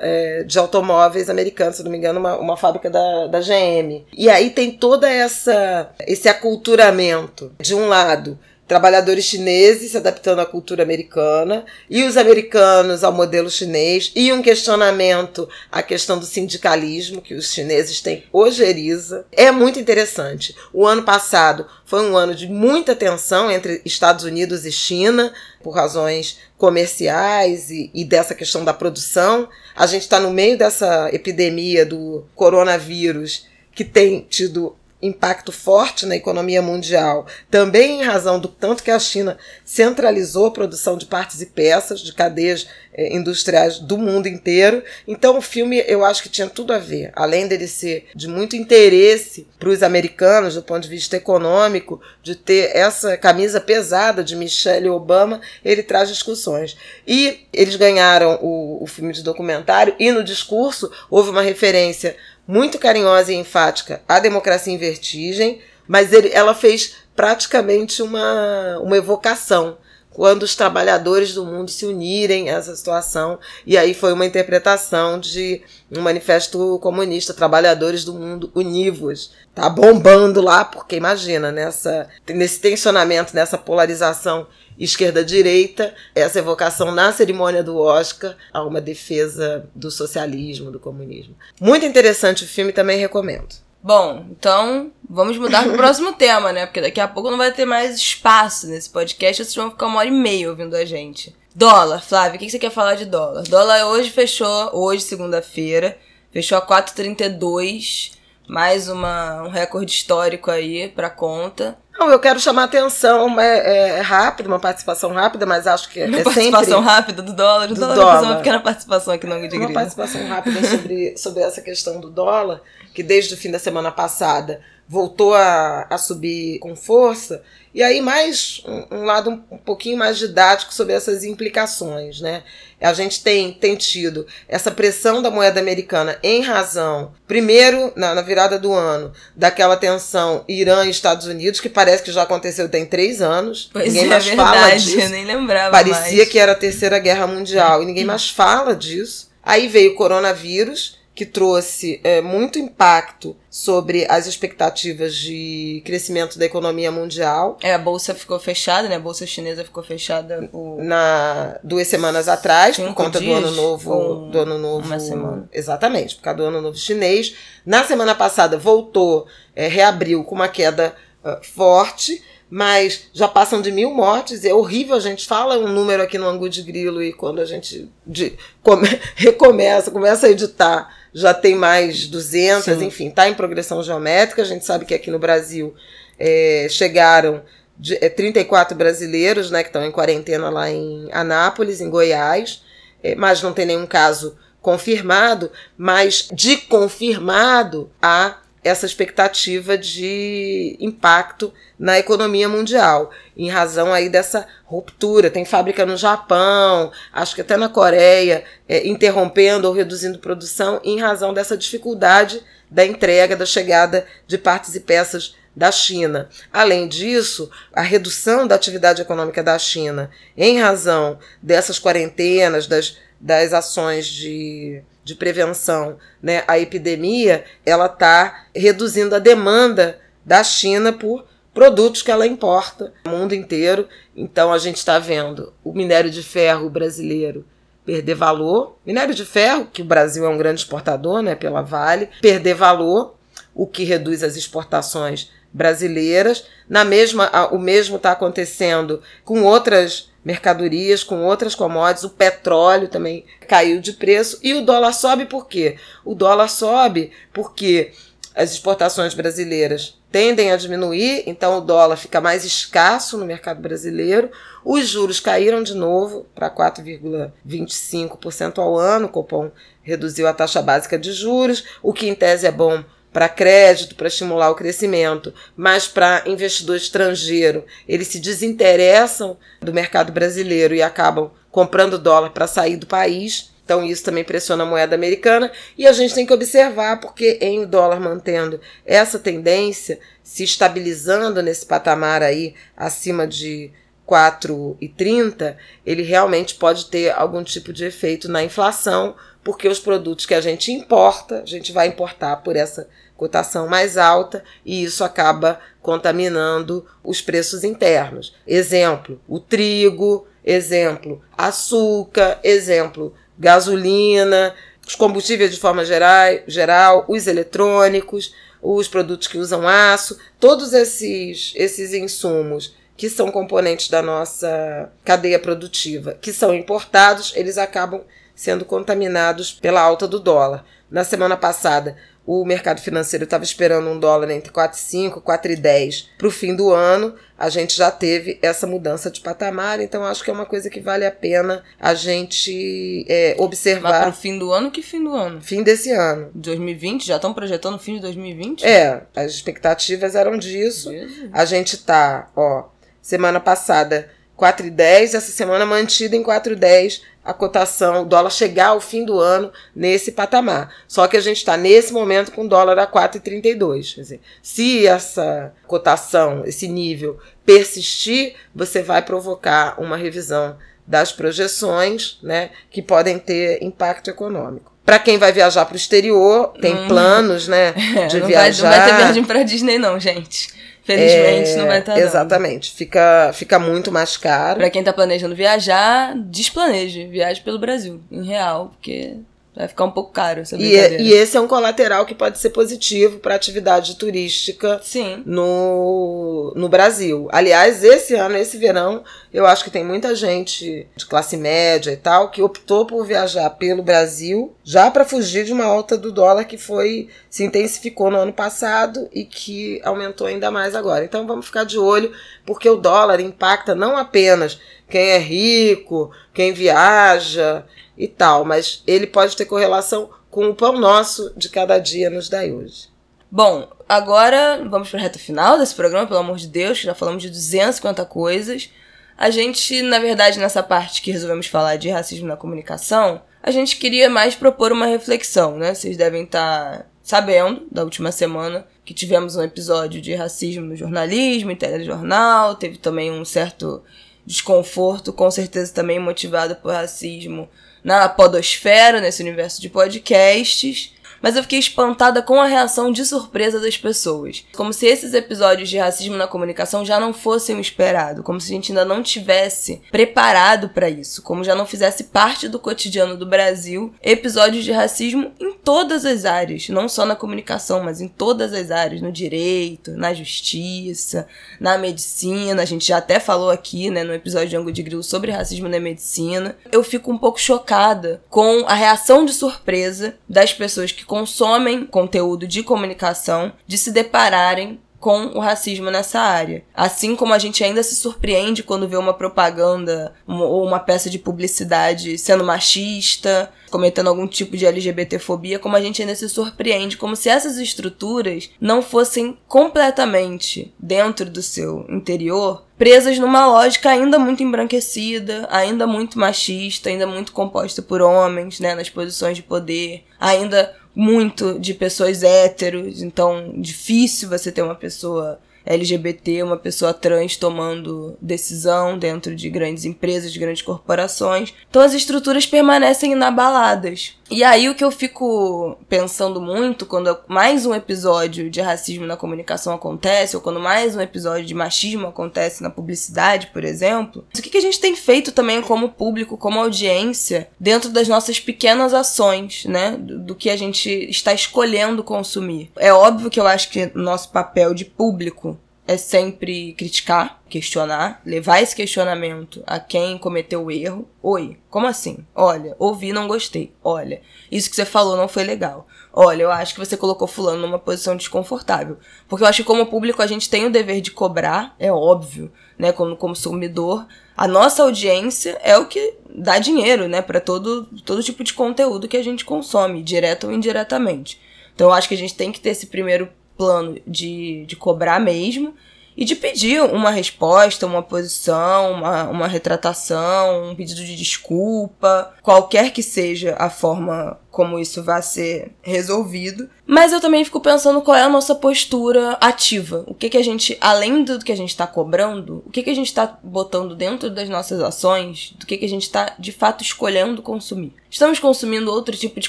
[0.00, 4.04] é, de automóveis americana, se não me engano, uma, uma fábrica da, da GM.
[4.16, 8.38] E aí tem toda essa esse aculturamento de um lado
[8.70, 14.40] trabalhadores chineses se adaptando à cultura americana e os americanos ao modelo chinês e um
[14.40, 19.26] questionamento à questão do sindicalismo que os chineses têm ojeriza.
[19.32, 20.54] É muito interessante.
[20.72, 25.32] O ano passado foi um ano de muita tensão entre Estados Unidos e China
[25.64, 29.48] por razões comerciais e, e dessa questão da produção.
[29.74, 36.16] A gente está no meio dessa epidemia do coronavírus que tem tido impacto forte na
[36.16, 41.40] economia mundial, também em razão do tanto que a China centralizou a produção de partes
[41.40, 44.82] e peças de cadeias eh, industriais do mundo inteiro.
[45.08, 48.56] Então o filme eu acho que tinha tudo a ver, além dele ser de muito
[48.56, 54.36] interesse para os americanos do ponto de vista econômico, de ter essa camisa pesada de
[54.36, 56.76] Michelle Obama, ele traz discussões.
[57.06, 62.16] E eles ganharam o, o filme de documentário e no discurso houve uma referência
[62.50, 68.96] muito carinhosa e enfática à democracia em vertigem, mas ele, ela fez praticamente uma, uma
[68.96, 69.78] evocação
[70.10, 73.38] quando os trabalhadores do mundo se unirem a essa situação.
[73.64, 79.32] E aí foi uma interpretação de um manifesto comunista, Trabalhadores do Mundo Univos.
[79.54, 84.48] Tá bombando lá, porque imagina, nessa, nesse tensionamento, nessa polarização
[84.80, 91.36] esquerda-direita, essa evocação na cerimônia do Oscar a uma defesa do socialismo, do comunismo.
[91.60, 93.54] Muito interessante o filme, também recomendo.
[93.82, 96.66] Bom, então vamos mudar para o próximo tema, né?
[96.66, 99.98] Porque daqui a pouco não vai ter mais espaço nesse podcast, vocês vão ficar uma
[99.98, 101.34] hora e meia ouvindo a gente.
[101.54, 103.42] Dólar, Flávio, o que você quer falar de dólar?
[103.44, 105.98] Dólar hoje fechou, hoje, segunda-feira,
[106.30, 108.18] fechou a 4,32
[108.50, 111.78] mais uma, um recorde histórico aí para conta.
[112.00, 116.06] Não, eu quero chamar atenção, é, é, rápido, uma participação rápida, mas acho que é,
[116.06, 116.94] uma é participação sempre...
[116.94, 117.70] rápida do dólar.
[117.70, 118.22] O do dólar, dólar.
[118.22, 122.08] uma pequena participação aqui no Ângulo de Uma participação rápida sobre, sobre essa questão do
[122.08, 122.62] dólar,
[122.94, 127.42] que desde o fim da semana passada voltou a, a subir com força.
[127.72, 132.42] E aí mais um, um lado um, um, pouquinho mais didático sobre essas implicações, né?
[132.80, 138.22] A gente tem, tem tido essa pressão da moeda americana em razão, primeiro, na, na
[138.22, 142.84] virada do ano, daquela tensão Irã e Estados Unidos, que parece que já aconteceu tem
[142.84, 143.70] três anos.
[143.72, 145.00] Pois ninguém é, mais verdade, fala disso.
[145.00, 146.28] eu nem lembrava Parecia mais.
[146.28, 149.30] que era a terceira guerra mundial e ninguém mais fala disso.
[149.42, 156.46] Aí veio o coronavírus, que trouxe é, muito impacto sobre as expectativas de crescimento da
[156.46, 157.58] economia mundial.
[157.62, 158.96] É, a bolsa ficou fechada, né?
[158.96, 160.82] A bolsa chinesa ficou fechada por...
[160.82, 164.98] na duas semanas atrás por conta dias, do ano novo, ou do ano novo, uma
[164.98, 165.46] semana.
[165.52, 167.34] exatamente, por causa do ano novo chinês.
[167.66, 173.70] Na semana passada voltou, é, reabriu com uma queda uh, forte mas já passam de
[173.70, 177.12] mil mortes, é horrível, a gente fala um número aqui no Angu de Grilo e
[177.12, 182.84] quando a gente de, come, recomeça, começa a editar, já tem mais 200, Sim.
[182.84, 185.74] enfim, está em progressão geométrica, a gente sabe que aqui no Brasil
[186.18, 187.42] é, chegaram
[187.76, 192.62] de, é, 34 brasileiros, né, que estão em quarentena lá em Anápolis, em Goiás,
[193.02, 201.52] é, mas não tem nenhum caso confirmado, mas de confirmado há essa expectativa de impacto
[201.78, 205.30] na economia mundial, em razão aí dessa ruptura.
[205.30, 211.00] Tem fábrica no Japão, acho que até na Coreia, é, interrompendo ou reduzindo produção em
[211.00, 216.28] razão dessa dificuldade da entrega, da chegada de partes e peças da China.
[216.52, 223.52] Além disso, a redução da atividade econômica da China, em razão dessas quarentenas, das, das
[223.52, 231.24] ações de de prevenção né, à epidemia, ela está reduzindo a demanda da China por
[231.52, 233.88] produtos que ela importa no mundo inteiro.
[234.16, 237.44] Então a gente está vendo o minério de ferro brasileiro
[237.84, 242.08] perder valor, minério de ferro, que o Brasil é um grande exportador, né, pela Vale,
[242.20, 243.16] perder valor,
[243.54, 246.46] o que reduz as exportações brasileiras.
[246.68, 252.04] Na mesma, o mesmo está acontecendo com outras mercadorias, com outras commodities.
[252.04, 255.76] O petróleo também caiu de preço e o dólar sobe por quê?
[256.04, 257.92] O dólar sobe porque
[258.34, 264.30] as exportações brasileiras tendem a diminuir, então o dólar fica mais escasso no mercado brasileiro.
[264.64, 269.06] Os juros caíram de novo para 4,25% ao ano.
[269.06, 269.52] O Copom
[269.82, 274.08] reduziu a taxa básica de juros, o que em tese é bom para crédito, para
[274.08, 281.30] estimular o crescimento, mas para investidor estrangeiro, eles se desinteressam do mercado brasileiro e acabam
[281.50, 283.50] comprando dólar para sair do país.
[283.64, 287.60] Então isso também pressiona a moeda americana e a gente tem que observar porque em
[287.60, 293.70] o dólar mantendo essa tendência, se estabilizando nesse patamar aí acima de
[294.10, 300.34] 4,30, ele realmente pode ter algum tipo de efeito na inflação, porque os produtos que
[300.34, 305.60] a gente importa, a gente vai importar por essa cotação mais alta e isso acaba
[305.82, 308.34] contaminando os preços internos.
[308.46, 314.54] Exemplo, o trigo, exemplo, açúcar, exemplo, gasolina,
[314.86, 321.52] os combustíveis de forma geral, geral os eletrônicos, os produtos que usam aço, todos esses,
[321.56, 328.02] esses insumos que são componentes da nossa cadeia produtiva, que são importados, eles acabam
[328.40, 330.64] sendo contaminados pela alta do dólar.
[330.90, 336.26] Na semana passada, o mercado financeiro estava esperando um dólar entre 4,5 e 4,10 para
[336.26, 337.14] o fim do ano.
[337.38, 340.80] A gente já teve essa mudança de patamar, então acho que é uma coisa que
[340.80, 343.90] vale a pena a gente é, observar.
[343.90, 345.42] Mas para o fim do ano, que fim do ano?
[345.42, 346.30] Fim desse ano.
[346.34, 347.06] 2020?
[347.06, 348.64] Já estão projetando o fim de 2020?
[348.64, 350.90] É, as expectativas eram disso.
[350.90, 351.28] Jesus.
[351.30, 352.70] A gente tá, ó,
[353.02, 354.08] semana passada
[354.40, 359.52] 4,10, essa semana mantida em 4,10 a cotação, o dólar chegar ao fim do ano
[359.76, 360.74] nesse patamar.
[360.88, 363.94] Só que a gente está nesse momento com o dólar a 4,32.
[363.94, 372.18] Quer dizer, se essa cotação, esse nível persistir, você vai provocar uma revisão das projeções,
[372.22, 374.72] né, que podem ter impacto econômico.
[374.84, 376.88] Para quem vai viajar para o exterior, tem hum.
[376.88, 377.72] planos, né,
[378.08, 378.68] de não viajar.
[378.68, 380.59] Vai, não vai ter viagem para Disney não, gente.
[380.94, 381.94] Felizmente é, não vai estar.
[381.94, 382.72] Tá exatamente.
[382.72, 384.58] Fica, fica muito mais caro.
[384.58, 387.06] Pra quem tá planejando viajar, desplaneje.
[387.06, 389.16] Viaje pelo Brasil, em real, porque
[389.60, 392.38] vai ficar um pouco caro essa e, é, e esse é um colateral que pode
[392.38, 395.22] ser positivo para atividade turística Sim.
[395.26, 397.28] No, no Brasil.
[397.30, 401.96] Aliás, esse ano, esse verão, eu acho que tem muita gente de classe média e
[401.96, 406.44] tal que optou por viajar pelo Brasil já para fugir de uma alta do dólar
[406.44, 411.04] que foi se intensificou no ano passado e que aumentou ainda mais agora.
[411.04, 412.12] Então vamos ficar de olho
[412.46, 417.64] porque o dólar impacta não apenas quem é rico, quem viaja
[418.00, 422.30] e tal, mas ele pode ter correlação com o pão nosso de cada dia nos
[422.30, 422.88] dai hoje.
[423.30, 427.22] Bom, agora vamos para a reta final desse programa, pelo amor de Deus, já falamos
[427.22, 428.70] de 250 coisas.
[429.18, 433.76] A gente, na verdade, nessa parte que resolvemos falar de racismo na comunicação, a gente
[433.76, 435.74] queria mais propor uma reflexão, né?
[435.74, 440.74] Vocês devem estar tá sabendo da última semana que tivemos um episódio de racismo no
[440.74, 443.82] jornalismo, em telejornal, teve também um certo
[444.24, 447.48] desconforto, com certeza também motivado por racismo
[447.82, 453.60] na podosfera, nesse universo de podcasts mas eu fiquei espantada com a reação de surpresa
[453.60, 454.44] das pessoas.
[454.54, 458.52] Como se esses episódios de racismo na comunicação já não fossem o esperado, como se
[458.52, 463.16] a gente ainda não tivesse preparado para isso, como já não fizesse parte do cotidiano
[463.16, 468.08] do Brasil episódios de racismo em todas as áreas, não só na comunicação, mas em
[468.08, 471.26] todas as áreas, no direito, na justiça,
[471.58, 472.62] na medicina.
[472.62, 475.68] A gente já até falou aqui, né, no episódio de Ango de Grilo sobre racismo
[475.68, 476.56] na medicina.
[476.70, 482.46] Eu fico um pouco chocada com a reação de surpresa das pessoas que consomem conteúdo
[482.46, 486.62] de comunicação de se depararem com o racismo nessa área.
[486.72, 491.18] Assim como a gente ainda se surpreende quando vê uma propaganda ou uma peça de
[491.18, 497.16] publicidade sendo machista, cometendo algum tipo de LGBTfobia, como a gente ainda se surpreende, como
[497.16, 504.42] se essas estruturas não fossem completamente dentro do seu interior presas numa lógica ainda muito
[504.42, 510.74] embranquecida, ainda muito machista, ainda muito composta por homens, né, nas posições de poder, ainda
[510.94, 518.16] muito de pessoas héteros, então difícil você ter uma pessoa LGBT, uma pessoa trans tomando
[518.20, 521.54] decisão dentro de grandes empresas, de grandes corporações.
[521.68, 524.16] Então as estruturas permanecem inabaladas.
[524.30, 529.16] E aí o que eu fico pensando muito quando mais um episódio de racismo na
[529.16, 534.40] comunicação acontece, ou quando mais um episódio de machismo acontece na publicidade, por exemplo, o
[534.40, 539.64] que a gente tem feito também como público, como audiência, dentro das nossas pequenas ações,
[539.64, 539.96] né?
[539.98, 542.70] Do, do que a gente está escolhendo consumir.
[542.76, 545.58] É óbvio que eu acho que nosso papel de público
[545.90, 551.08] é sempre criticar, questionar, levar esse questionamento a quem cometeu o erro.
[551.20, 552.18] Oi, como assim?
[552.32, 553.74] Olha, ouvi, não gostei.
[553.82, 554.22] Olha,
[554.52, 555.88] isso que você falou não foi legal.
[556.12, 558.98] Olha, eu acho que você colocou fulano numa posição desconfortável.
[559.28, 562.52] Porque eu acho que como público a gente tem o dever de cobrar, é óbvio,
[562.78, 568.22] né, como consumidor, a nossa audiência é o que dá dinheiro, né, para todo todo
[568.22, 571.40] tipo de conteúdo que a gente consome, direto ou indiretamente.
[571.74, 573.28] Então eu acho que a gente tem que ter esse primeiro
[573.60, 575.74] plano de, de cobrar mesmo
[576.16, 582.90] e de pedir uma resposta, uma posição, uma, uma retratação, um pedido de desculpa, qualquer
[582.90, 586.68] que seja a forma como isso vai ser resolvido.
[586.86, 590.04] Mas eu também fico pensando qual é a nossa postura ativa.
[590.06, 592.90] O que, que a gente, além do que a gente está cobrando, o que, que
[592.90, 596.50] a gente está botando dentro das nossas ações, do que, que a gente está de
[596.50, 597.94] fato escolhendo consumir.
[598.10, 599.48] Estamos consumindo outro tipo de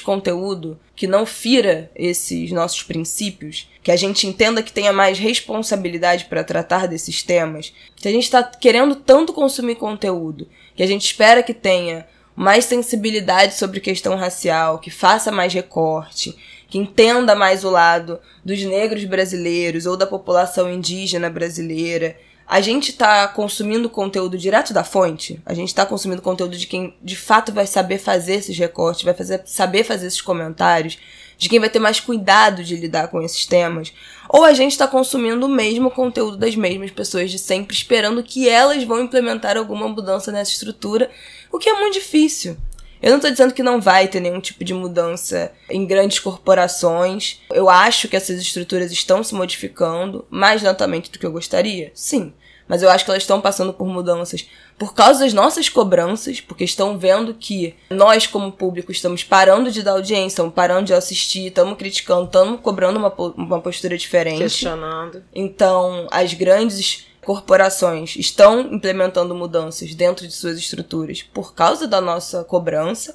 [0.00, 6.26] conteúdo que não fira esses nossos princípios, que a gente entenda que tenha mais responsabilidade
[6.26, 10.46] para tratar desses temas, que a gente está querendo tanto consumir conteúdo,
[10.76, 16.36] que a gente espera que tenha mais sensibilidade sobre questão racial, que faça mais recorte,
[16.68, 22.16] que entenda mais o lado dos negros brasileiros ou da população indígena brasileira.
[22.46, 25.40] A gente está consumindo conteúdo direto da fonte?
[25.46, 29.14] A gente está consumindo conteúdo de quem de fato vai saber fazer esses recortes, vai
[29.14, 30.98] fazer, saber fazer esses comentários,
[31.38, 33.92] de quem vai ter mais cuidado de lidar com esses temas?
[34.28, 38.48] Ou a gente está consumindo o mesmo conteúdo das mesmas pessoas de sempre, esperando que
[38.48, 41.10] elas vão implementar alguma mudança nessa estrutura
[41.50, 42.56] o que é muito difícil.
[43.02, 47.40] Eu não estou dizendo que não vai ter nenhum tipo de mudança em grandes corporações.
[47.50, 51.90] Eu acho que essas estruturas estão se modificando mais lentamente do que eu gostaria.
[51.94, 52.32] Sim.
[52.68, 54.46] Mas eu acho que elas estão passando por mudanças
[54.78, 59.82] por causa das nossas cobranças, porque estão vendo que nós, como público, estamos parando de
[59.82, 64.38] dar audiência, estamos parando de assistir, estamos criticando, estamos cobrando uma, uma postura diferente.
[64.38, 65.22] Questionando.
[65.32, 72.44] Então, as grandes corporações estão implementando mudanças dentro de suas estruturas por causa da nossa
[72.44, 73.14] cobrança,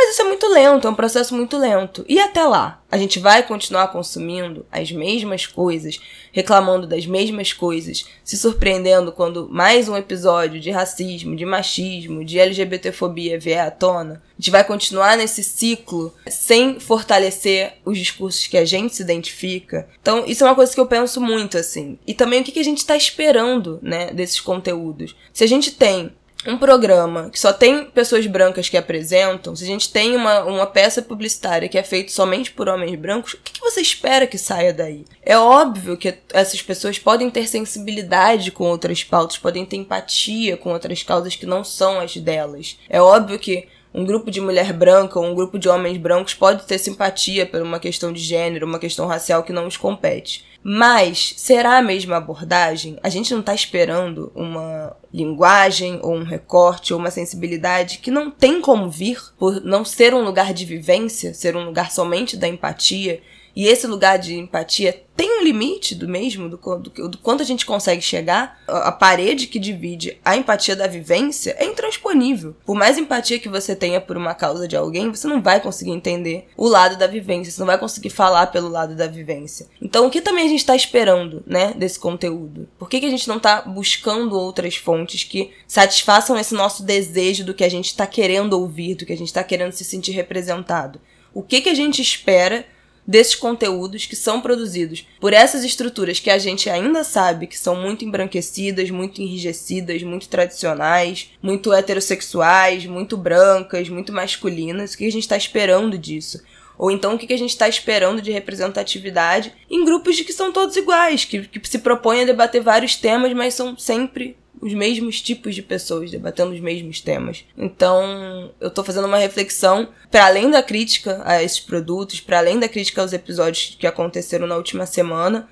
[0.00, 2.06] mas isso é muito lento, é um processo muito lento.
[2.08, 6.00] E até lá, a gente vai continuar consumindo as mesmas coisas,
[6.32, 12.38] reclamando das mesmas coisas, se surpreendendo quando mais um episódio de racismo, de machismo, de
[12.38, 14.22] LGBTfobia vier à tona.
[14.38, 19.86] A gente vai continuar nesse ciclo sem fortalecer os discursos que a gente se identifica.
[20.00, 21.98] Então, isso é uma coisa que eu penso muito, assim.
[22.06, 25.14] E também o que a gente está esperando, né, desses conteúdos.
[25.30, 26.10] Se a gente tem
[26.46, 30.66] um programa que só tem pessoas brancas que apresentam, se a gente tem uma, uma
[30.66, 34.38] peça publicitária que é feita somente por homens brancos, o que, que, você espera que
[34.38, 35.04] saia daí?
[35.22, 40.72] É óbvio que essas pessoas podem ter sensibilidade com outras pautas, podem ter empatia com
[40.72, 42.78] outras causas que não são as delas.
[42.88, 46.64] É óbvio que um grupo de mulher branca ou um grupo de homens brancos pode
[46.64, 50.44] ter simpatia por uma questão de gênero, uma questão racial que não os compete.
[50.62, 52.98] Mas será a mesma abordagem?
[53.02, 58.30] A gente não está esperando uma linguagem ou um recorte ou uma sensibilidade que não
[58.30, 62.46] tem como vir por não ser um lugar de vivência, ser um lugar somente da
[62.46, 63.22] empatia
[63.54, 67.46] e esse lugar de empatia tem um limite do mesmo, do, do, do, quanto a
[67.46, 68.58] gente consegue chegar.
[68.66, 72.56] A parede que divide a empatia da vivência é intransponível.
[72.64, 75.90] Por mais empatia que você tenha por uma causa de alguém, você não vai conseguir
[75.90, 79.68] entender o lado da vivência, você não vai conseguir falar pelo lado da vivência.
[79.82, 82.66] Então, o que também a gente está esperando, né, desse conteúdo?
[82.78, 87.44] Por que, que a gente não está buscando outras fontes que satisfaçam esse nosso desejo
[87.44, 90.12] do que a gente está querendo ouvir, do que a gente está querendo se sentir
[90.12, 90.98] representado?
[91.34, 92.64] O que, que a gente espera
[93.10, 97.74] desses conteúdos que são produzidos por essas estruturas que a gente ainda sabe que são
[97.74, 104.94] muito embranquecidas, muito enrijecidas, muito tradicionais, muito heterossexuais, muito brancas, muito masculinas.
[104.94, 106.40] O que a gente está esperando disso?
[106.78, 110.52] Ou então o que a gente está esperando de representatividade em grupos de que são
[110.52, 115.20] todos iguais, que, que se propõem a debater vários temas, mas são sempre os mesmos
[115.20, 117.44] tipos de pessoas debatendo os mesmos temas.
[117.56, 122.58] Então, eu tô fazendo uma reflexão para além da crítica a esses produtos, para além
[122.58, 125.48] da crítica aos episódios que aconteceram na última semana,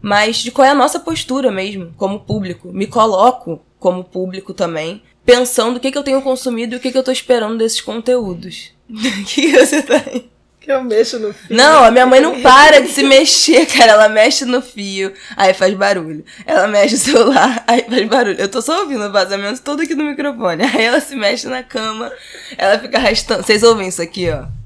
[0.00, 2.72] mas de qual é a nossa postura mesmo, como público.
[2.72, 6.92] Me coloco como público também, pensando o que, que eu tenho consumido e o que,
[6.92, 8.72] que eu tô esperando desses conteúdos.
[8.92, 10.30] O que, que você tá aí?
[10.62, 11.56] Que eu mexo no fio.
[11.56, 13.92] Não, a minha mãe não para de se mexer, cara.
[13.92, 16.24] Ela mexe no fio, aí faz barulho.
[16.46, 18.38] Ela mexe o celular, aí faz barulho.
[18.38, 20.62] Eu tô só ouvindo o vazamento todo aqui no microfone.
[20.72, 22.12] Aí ela se mexe na cama,
[22.56, 23.42] ela fica arrastando.
[23.42, 24.61] Vocês ouvem isso aqui, ó?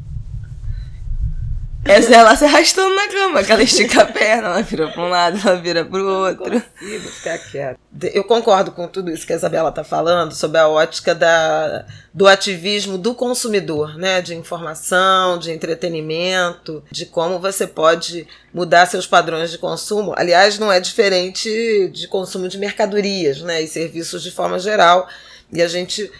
[1.89, 5.03] Essa é ela se arrastando na cama, que ela estica a perna, ela vira pra
[5.03, 6.55] um lado, ela vira pro outro.
[6.55, 7.78] Não consigo ficar quieta.
[8.12, 12.26] Eu concordo com tudo isso que a Isabela tá falando, sobre a ótica da, do
[12.26, 14.20] ativismo do consumidor, né?
[14.20, 20.12] De informação, de entretenimento, de como você pode mudar seus padrões de consumo.
[20.16, 23.62] Aliás, não é diferente de consumo de mercadorias, né?
[23.62, 25.09] E serviços de forma geral.
[25.53, 26.11] E a gente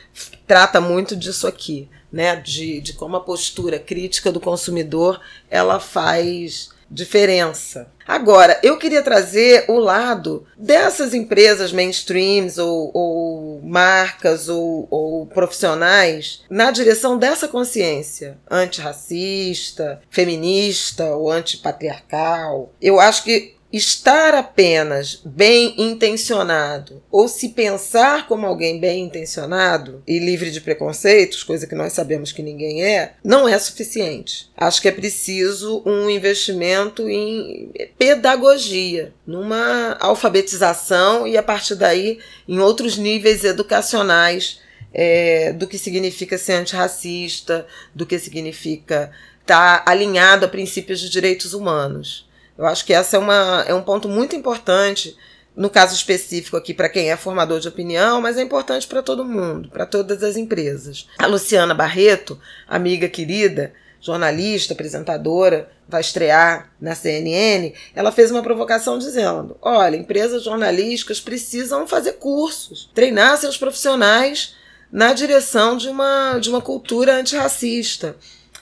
[0.47, 6.71] trata muito disso aqui né, de, de como a postura crítica do consumidor ela faz
[6.91, 7.91] diferença.
[8.07, 16.45] Agora, eu queria trazer o lado dessas empresas mainstreams ou, ou marcas ou, ou, profissionais
[16.49, 22.73] na direção dessa consciência antirracista, feminista ou antipatriarcal.
[22.81, 30.19] Eu acho que estar apenas bem intencionado ou se pensar como alguém bem intencionado e
[30.19, 34.51] livre de preconceitos, coisa que nós sabemos que ninguém é, não é suficiente.
[34.57, 42.19] Acho que é preciso um investimento em pedagogia, numa alfabetização e a partir daí
[42.49, 44.61] em outros níveis educacionais
[44.93, 49.11] é, do que significa ser antirracista, do que significa
[49.41, 52.26] estar alinhado a princípios de direitos humanos.
[52.59, 55.17] Eu acho que essa é, uma, é um ponto muito importante,
[55.55, 59.25] no caso específico aqui, para quem é formador de opinião, mas é importante para todo
[59.25, 61.07] mundo, para todas as empresas.
[61.19, 68.99] A Luciana Barreto, amiga querida, jornalista, apresentadora, vai estrear na CNN, ela fez uma provocação
[68.99, 74.55] dizendo: olha, empresas jornalísticas precisam fazer cursos, treinar seus profissionais
[74.91, 78.17] na direção de uma, de uma cultura antirracista.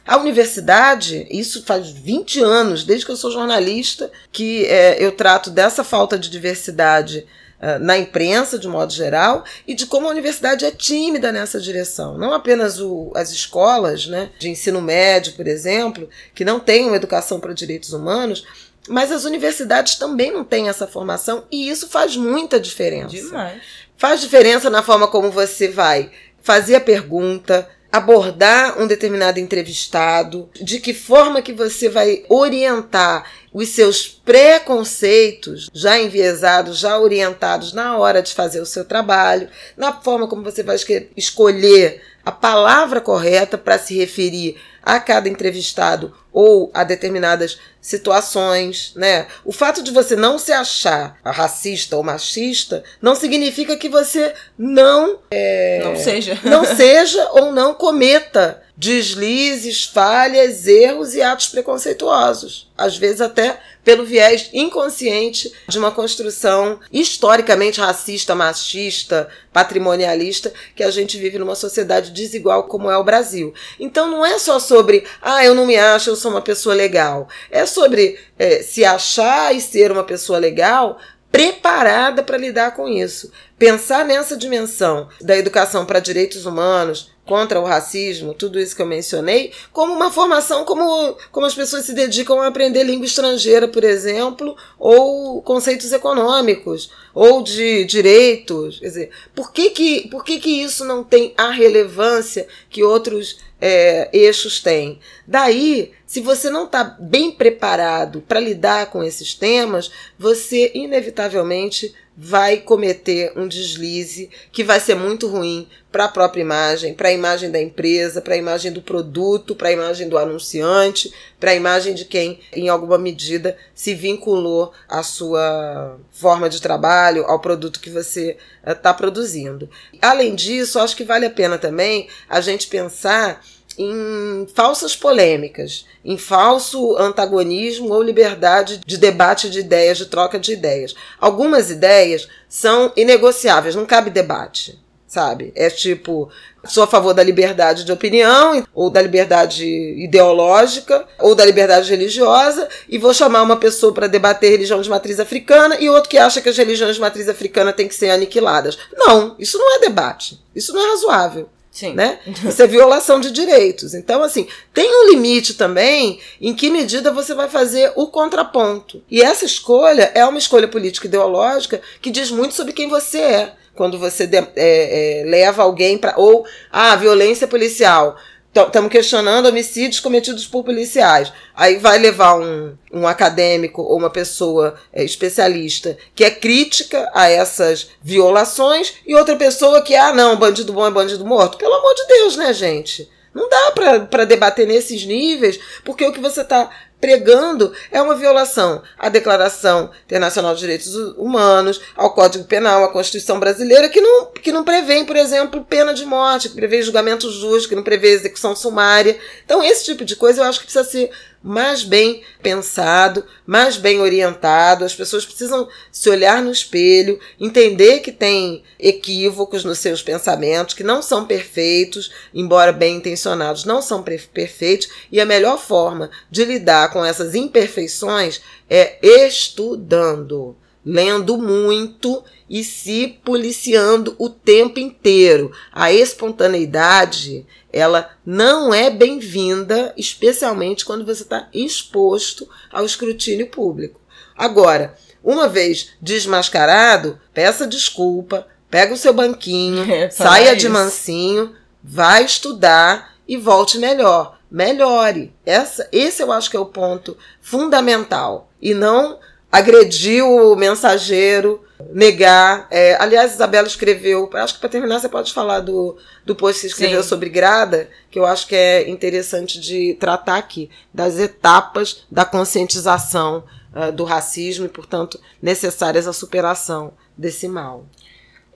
[0.07, 5.51] A universidade, isso faz 20 anos, desde que eu sou jornalista, que é, eu trato
[5.51, 7.27] dessa falta de diversidade
[7.59, 12.19] uh, na imprensa, de modo geral, e de como a universidade é tímida nessa direção.
[12.19, 16.97] Não apenas o, as escolas né, de ensino médio, por exemplo, que não têm uma
[16.97, 18.45] educação para direitos humanos,
[18.87, 23.09] mas as universidades também não têm essa formação e isso faz muita diferença.
[23.09, 23.63] Demais.
[23.97, 26.11] Faz diferença na forma como você vai
[26.43, 33.69] fazer a pergunta, abordar um determinado entrevistado, de que forma que você vai orientar os
[33.69, 40.27] seus preconceitos já enviesados, já orientados na hora de fazer o seu trabalho, na forma
[40.27, 40.77] como você vai
[41.17, 49.27] escolher a palavra correta para se referir a cada entrevistado ou a determinadas situações, né?
[49.45, 55.19] O fato de você não se achar racista ou machista não significa que você não
[55.31, 62.97] é, não seja não seja ou não cometa deslizes, falhas, erros e atos preconceituosos, às
[62.97, 71.19] vezes até pelo viés inconsciente de uma construção historicamente racista, machista, patrimonialista que a gente
[71.19, 73.53] vive numa sociedade desigual como é o Brasil.
[73.79, 77.29] Então não é só sobre, ah, eu não me acho, eu sou uma pessoa legal.
[77.51, 80.99] É sobre é, se achar e ser uma pessoa legal
[81.31, 83.33] preparada para lidar com isso.
[83.59, 88.87] Pensar nessa dimensão da educação para direitos humanos, contra o racismo, tudo isso que eu
[88.87, 93.83] mencionei, como uma formação como, como as pessoas se dedicam a aprender língua estrangeira, por
[93.83, 98.79] exemplo, ou conceitos econômicos, ou de direitos.
[98.81, 103.39] Quer dizer, por que, que, por que, que isso não tem a relevância que outros
[103.61, 104.99] é, eixos têm?
[105.27, 112.59] Daí, se você não está bem preparado para lidar com esses temas, você inevitavelmente vai
[112.59, 117.51] cometer um deslize que vai ser muito ruim para a própria imagem, para a imagem
[117.51, 121.95] da empresa, para a imagem do produto, para a imagem do anunciante, para a imagem
[121.95, 127.91] de quem, em alguma medida, se vinculou à sua forma de trabalho, ao produto que
[127.91, 128.37] você
[128.67, 129.69] está uh, produzindo.
[130.01, 133.45] Além disso, acho que vale a pena também a gente pensar
[133.79, 140.53] em falsas polêmicas, em falso antagonismo ou liberdade de debate de ideias, de troca de
[140.53, 140.95] ideias.
[141.21, 145.53] Algumas ideias são inegociáveis, não cabe debate, sabe?
[145.55, 146.29] É tipo,
[146.65, 152.69] sou a favor da liberdade de opinião, ou da liberdade ideológica, ou da liberdade religiosa,
[152.89, 156.41] e vou chamar uma pessoa para debater religião de matriz africana e outro que acha
[156.41, 158.79] que as religiões de matriz africana têm que ser aniquiladas.
[158.97, 160.43] Não, isso não é debate.
[160.55, 161.49] Isso não é razoável.
[161.75, 161.93] Sim.
[161.93, 162.21] Né?
[162.49, 163.95] Isso é violação de direitos.
[163.95, 169.03] Então, assim, tem um limite também em que medida você vai fazer o contraponto.
[169.11, 173.53] E essa escolha é uma escolha política ideológica que diz muito sobre quem você é.
[173.75, 176.15] Quando você de, é, é, leva alguém para.
[176.17, 178.17] Ou, ah, violência policial
[178.55, 181.33] estamos questionando homicídios cometidos por policiais.
[181.55, 187.29] Aí vai levar um, um acadêmico ou uma pessoa é, especialista que é crítica a
[187.29, 191.59] essas violações e outra pessoa que, ah, não, bandido bom é bandido morto.
[191.59, 193.11] Pelo amor de Deus, né, gente?
[193.35, 193.73] Não dá
[194.09, 196.71] para debater nesses níveis, porque o que você está
[197.05, 203.39] pregando é uma violação à Declaração Internacional de Direitos Humanos, ao Código Penal, à Constituição
[203.39, 207.69] Brasileira, que não, que não prevê, por exemplo, pena de morte, que prevê julgamento justo,
[207.69, 209.19] que não prevê execução sumária.
[209.45, 211.11] Então, esse tipo de coisa eu acho que precisa ser
[211.45, 214.83] mais bem pensado, mais bem orientado.
[214.83, 220.83] As pessoas precisam se olhar no espelho, entender que tem equívocos nos seus pensamentos, que
[220.83, 226.91] não são perfeitos, embora bem intencionados, não são perfeitos, e a melhor forma de lidar
[226.91, 228.41] com essas imperfeições
[228.71, 235.51] é estudando lendo muito e se policiando o tempo inteiro.
[235.73, 244.01] A espontaneidade, ela não é bem-vinda, especialmente quando você está exposto ao escrutínio público.
[244.37, 244.95] Agora,
[245.25, 250.61] uma vez desmascarado, peça desculpa, pega o seu banquinho, é, saia isso.
[250.61, 251.53] de mansinho,
[251.83, 254.39] vai estudar e volte melhor.
[254.49, 255.35] Melhore.
[255.45, 258.53] Essa, esse eu acho que é o ponto fundamental.
[258.63, 259.19] E não
[259.51, 262.67] agredir o mensageiro, negar.
[262.71, 266.61] É, aliás, Isabela escreveu, acho que para terminar você pode falar do, do post que
[266.61, 267.09] você escreveu Sim.
[267.09, 273.45] sobre Grada, que eu acho que é interessante de tratar aqui, das etapas da conscientização
[273.75, 277.87] uh, do racismo e, portanto, necessárias a superação desse mal.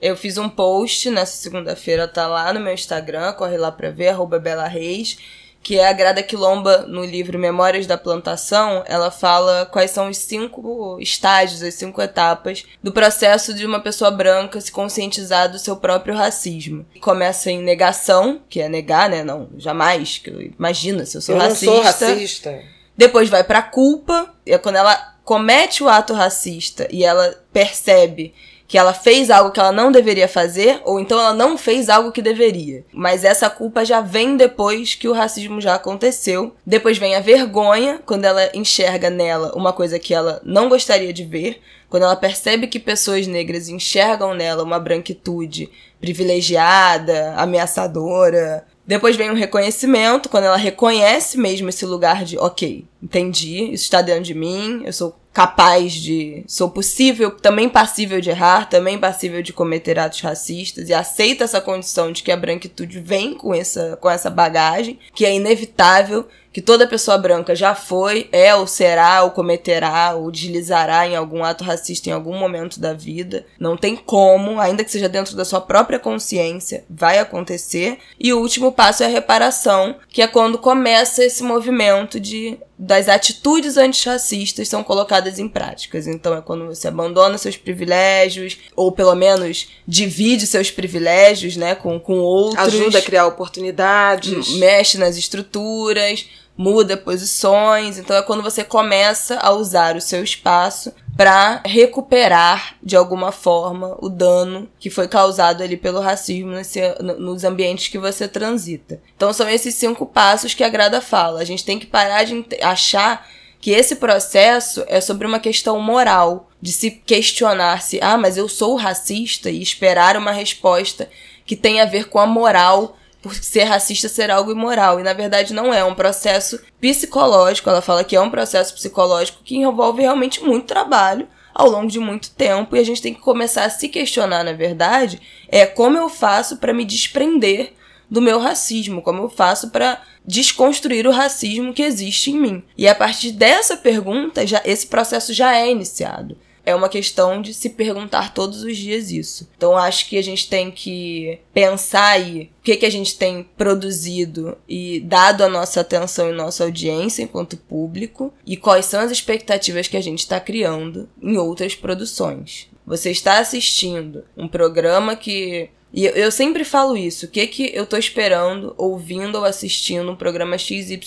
[0.01, 4.09] Eu fiz um post nessa segunda-feira, tá lá no meu Instagram, corre lá pra ver,
[4.09, 5.17] arroba Bela Reis
[5.61, 10.17] que é a Grada Quilomba, no livro Memórias da Plantação, ela fala quais são os
[10.17, 15.75] cinco estágios, as cinco etapas do processo de uma pessoa branca se conscientizar do seu
[15.75, 16.85] próprio racismo.
[17.01, 19.23] Começa em negação, que é negar, né?
[19.23, 21.65] Não, jamais, que imagina se eu sou eu racista.
[21.65, 22.59] Eu sou racista.
[22.97, 28.33] Depois vai pra culpa, é quando ela comete o ato racista e ela percebe
[28.69, 32.11] que ela fez algo que ela não deveria fazer, ou então ela não fez algo
[32.11, 32.85] que deveria.
[32.93, 36.53] Mas essa culpa já vem depois que o racismo já aconteceu.
[36.63, 41.25] Depois vem a vergonha, quando ela enxerga nela uma coisa que ela não gostaria de
[41.25, 41.59] ver,
[41.89, 45.67] quando ela percebe que pessoas negras enxergam nela uma branquitude
[45.99, 48.67] privilegiada, ameaçadora.
[48.85, 54.01] Depois vem o reconhecimento, quando ela reconhece mesmo esse lugar de, ok, entendi, isso está
[54.03, 56.43] dentro de mim, eu sou capaz de.
[56.47, 61.61] Sou possível, também passível de errar, também passível de cometer atos racistas, e aceita essa
[61.61, 66.27] condição de que a branquitude vem com essa, com essa bagagem, que é inevitável,
[66.59, 71.41] que toda pessoa branca já foi, é ou será, ou cometerá, ou deslizará em algum
[71.41, 73.45] ato racista em algum momento da vida.
[73.57, 77.99] Não tem como, ainda que seja dentro da sua própria consciência, vai acontecer.
[78.19, 83.09] E o último passo é a reparação, que é quando começa esse movimento de das
[83.09, 86.07] atitudes antirracistas são colocadas em práticas.
[86.07, 91.99] Então é quando você abandona seus privilégios, ou pelo menos divide seus privilégios, né, com,
[91.99, 92.67] com outros.
[92.67, 94.55] Ajuda a criar oportunidades.
[94.55, 96.25] Mexe nas estruturas,
[96.59, 97.97] muda posições.
[97.97, 103.95] Então é quando você começa a usar o seu espaço para recuperar de alguma forma
[104.01, 106.81] o dano que foi causado ali pelo racismo nesse,
[107.17, 109.01] nos ambientes que você transita.
[109.15, 111.39] Então são esses cinco passos que a Grada fala.
[111.39, 113.25] A gente tem que parar de achar
[113.61, 118.49] que esse processo é sobre uma questão moral, de se questionar se, ah, mas eu
[118.49, 121.09] sou racista e esperar uma resposta
[121.45, 124.99] que tem a ver com a moral por ser racista ser algo imoral.
[124.99, 127.69] E na verdade não é, é um processo psicológico.
[127.69, 131.99] Ela fala que é um processo psicológico que envolve realmente muito trabalho ao longo de
[131.99, 132.75] muito tempo.
[132.75, 136.57] E a gente tem que começar a se questionar, na verdade, é como eu faço
[136.57, 137.73] para me desprender
[138.09, 142.63] do meu racismo, como eu faço para desconstruir o racismo que existe em mim.
[142.77, 146.35] E a partir dessa pergunta, já esse processo já é iniciado
[146.65, 149.49] é uma questão de se perguntar todos os dias isso.
[149.57, 153.43] Então acho que a gente tem que pensar aí o que, que a gente tem
[153.57, 159.11] produzido e dado a nossa atenção e nossa audiência enquanto público e quais são as
[159.11, 162.67] expectativas que a gente está criando em outras produções.
[162.85, 167.25] Você está assistindo um programa que e eu, sempre falo isso.
[167.25, 170.99] O que, que eu tô esperando, ouvindo ou assistindo um programa XYZ?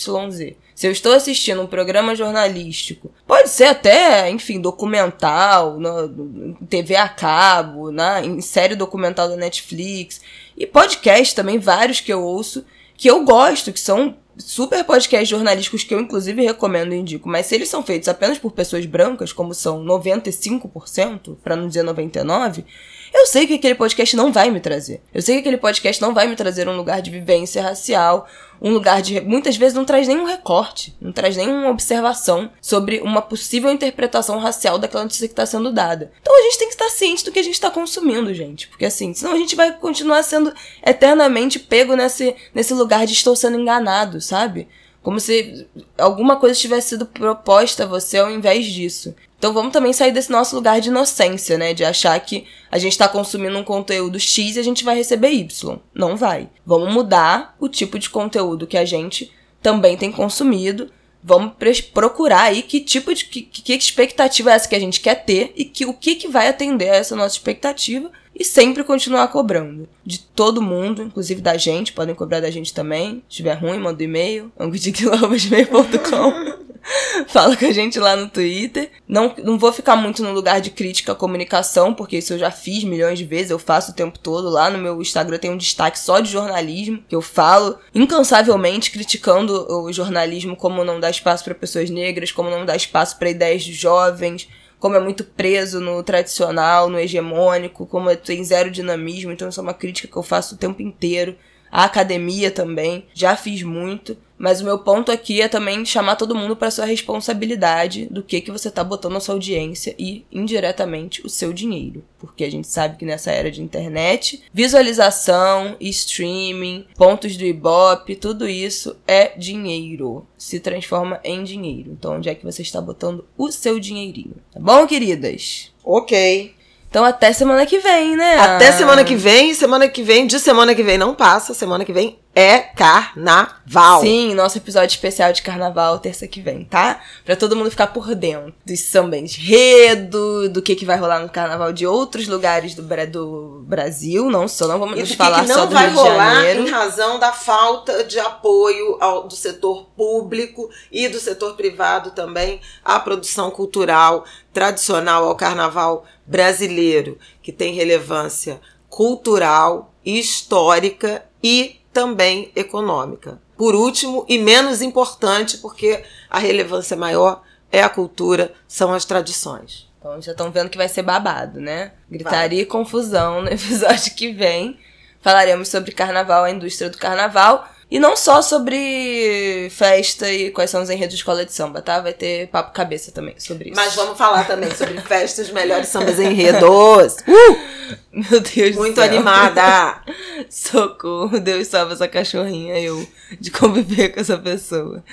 [0.75, 7.07] Se eu estou assistindo um programa jornalístico, pode ser até, enfim, documental, no, TV a
[7.07, 10.21] cabo, na, em série documental da Netflix,
[10.57, 12.65] e podcast também, vários que eu ouço,
[12.97, 17.45] que eu gosto, que são super podcasts jornalísticos que eu inclusive recomendo e indico, mas
[17.45, 22.65] se eles são feitos apenas por pessoas brancas, como são 95%, para não dizer 99%,
[23.13, 25.01] eu sei que aquele podcast não vai me trazer.
[25.13, 28.27] Eu sei que aquele podcast não vai me trazer um lugar de vivência racial,
[28.59, 29.21] um lugar de.
[29.21, 34.79] Muitas vezes não traz nenhum recorte, não traz nenhuma observação sobre uma possível interpretação racial
[34.79, 36.11] daquela notícia que está sendo dada.
[36.21, 38.67] Então a gente tem que estar ciente do que a gente está consumindo, gente.
[38.67, 40.51] Porque assim, senão a gente vai continuar sendo
[40.83, 44.67] eternamente pego nesse, nesse lugar de estou sendo enganado, sabe?
[45.03, 49.13] Como se alguma coisa tivesse sido proposta a você ao invés disso.
[49.43, 51.73] Então vamos também sair desse nosso lugar de inocência, né?
[51.73, 55.31] De achar que a gente está consumindo um conteúdo X e a gente vai receber
[55.31, 55.79] Y.
[55.93, 56.47] Não vai.
[56.65, 60.89] Vamos mudar o tipo de conteúdo que a gente também tem consumido
[61.21, 61.53] vamos
[61.93, 65.53] procurar aí que tipo de que, que expectativa é essa que a gente quer ter
[65.55, 69.87] e que o que, que vai atender a essa nossa expectativa e sempre continuar cobrando.
[70.05, 73.23] De todo mundo, inclusive da gente, podem cobrar da gente também.
[73.27, 76.63] Se estiver ruim, manda um e-mail, angudiquilobas.com.
[77.27, 78.91] Fala com a gente lá no Twitter.
[79.07, 82.51] Não, não vou ficar muito no lugar de crítica à comunicação, porque isso eu já
[82.51, 84.49] fiz milhões de vezes, eu faço o tempo todo.
[84.49, 89.65] Lá no meu Instagram tem um destaque só de jornalismo, que eu falo incansavelmente criticando
[89.69, 93.63] o jornalismo como não dá espaço para pessoas negras, como não dá espaço para ideias
[93.63, 94.47] de jovens,
[94.79, 99.63] como é muito preso no tradicional, no hegemônico, como tem zero dinamismo, então isso é
[99.63, 101.37] uma crítica que eu faço o tempo inteiro.
[101.73, 104.15] A academia também, já fiz muito.
[104.37, 108.41] Mas o meu ponto aqui é também chamar todo mundo para sua responsabilidade do que
[108.41, 112.67] que você tá botando na sua audiência e indiretamente o seu dinheiro, porque a gente
[112.67, 120.27] sabe que nessa era de internet, visualização, streaming, pontos do Ibope, tudo isso é dinheiro,
[120.37, 121.91] se transforma em dinheiro.
[121.91, 124.35] Então onde é que você está botando o seu dinheirinho?
[124.51, 125.71] Tá bom, queridas?
[125.83, 126.53] OK.
[126.93, 128.37] Então até semana que vem, né?
[128.37, 131.91] Até semana que vem, semana que vem, de semana que vem não passa, semana que
[131.91, 134.01] vem é carnaval.
[134.01, 136.99] Sim, nosso episódio especial de carnaval terça que vem, tá?
[137.23, 141.29] Pra todo mundo ficar por dentro dos samba enredo, do que que vai rolar no
[141.29, 145.55] carnaval de outros lugares do, do Brasil, não só, não vamos e falar que não
[145.55, 146.67] só do vai Rio rolar de Janeiro.
[146.67, 152.59] em razão da falta de apoio ao, do setor público e do setor privado também
[152.83, 158.59] à produção cultural tradicional ao carnaval brasileiro, que tem relevância
[158.89, 163.39] cultural, histórica e também econômica.
[163.55, 169.89] Por último, e menos importante, porque a relevância maior é a cultura, são as tradições.
[169.99, 171.93] Então já estão vendo que vai ser babado, né?
[172.09, 172.63] Gritaria vai.
[172.63, 174.77] e confusão no episódio que vem.
[175.21, 177.67] Falaremos sobre carnaval, a indústria do carnaval.
[177.91, 181.99] E não só sobre festa e quais são os enredos de escola de samba, tá?
[181.99, 183.79] Vai ter papo cabeça também sobre isso.
[183.79, 187.17] Mas vamos falar também sobre festas, melhores sambas enredos.
[187.27, 187.73] Uh!
[188.11, 189.03] Meu Deus Muito do céu.
[189.03, 190.01] animada.
[190.49, 193.05] Socorro, Deus salva essa cachorrinha, eu,
[193.39, 195.03] de conviver com essa pessoa.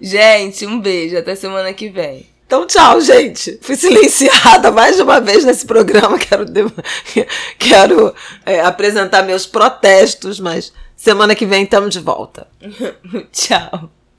[0.00, 2.26] Gente, um beijo, até semana que vem.
[2.46, 3.58] Então, tchau, gente.
[3.60, 6.16] Fui silenciada mais de uma vez nesse programa.
[6.16, 6.46] Quero,
[7.58, 8.14] quero
[8.44, 12.48] é, apresentar meus protestos, mas Semana que vem estamos de volta.
[13.30, 13.90] Tchau.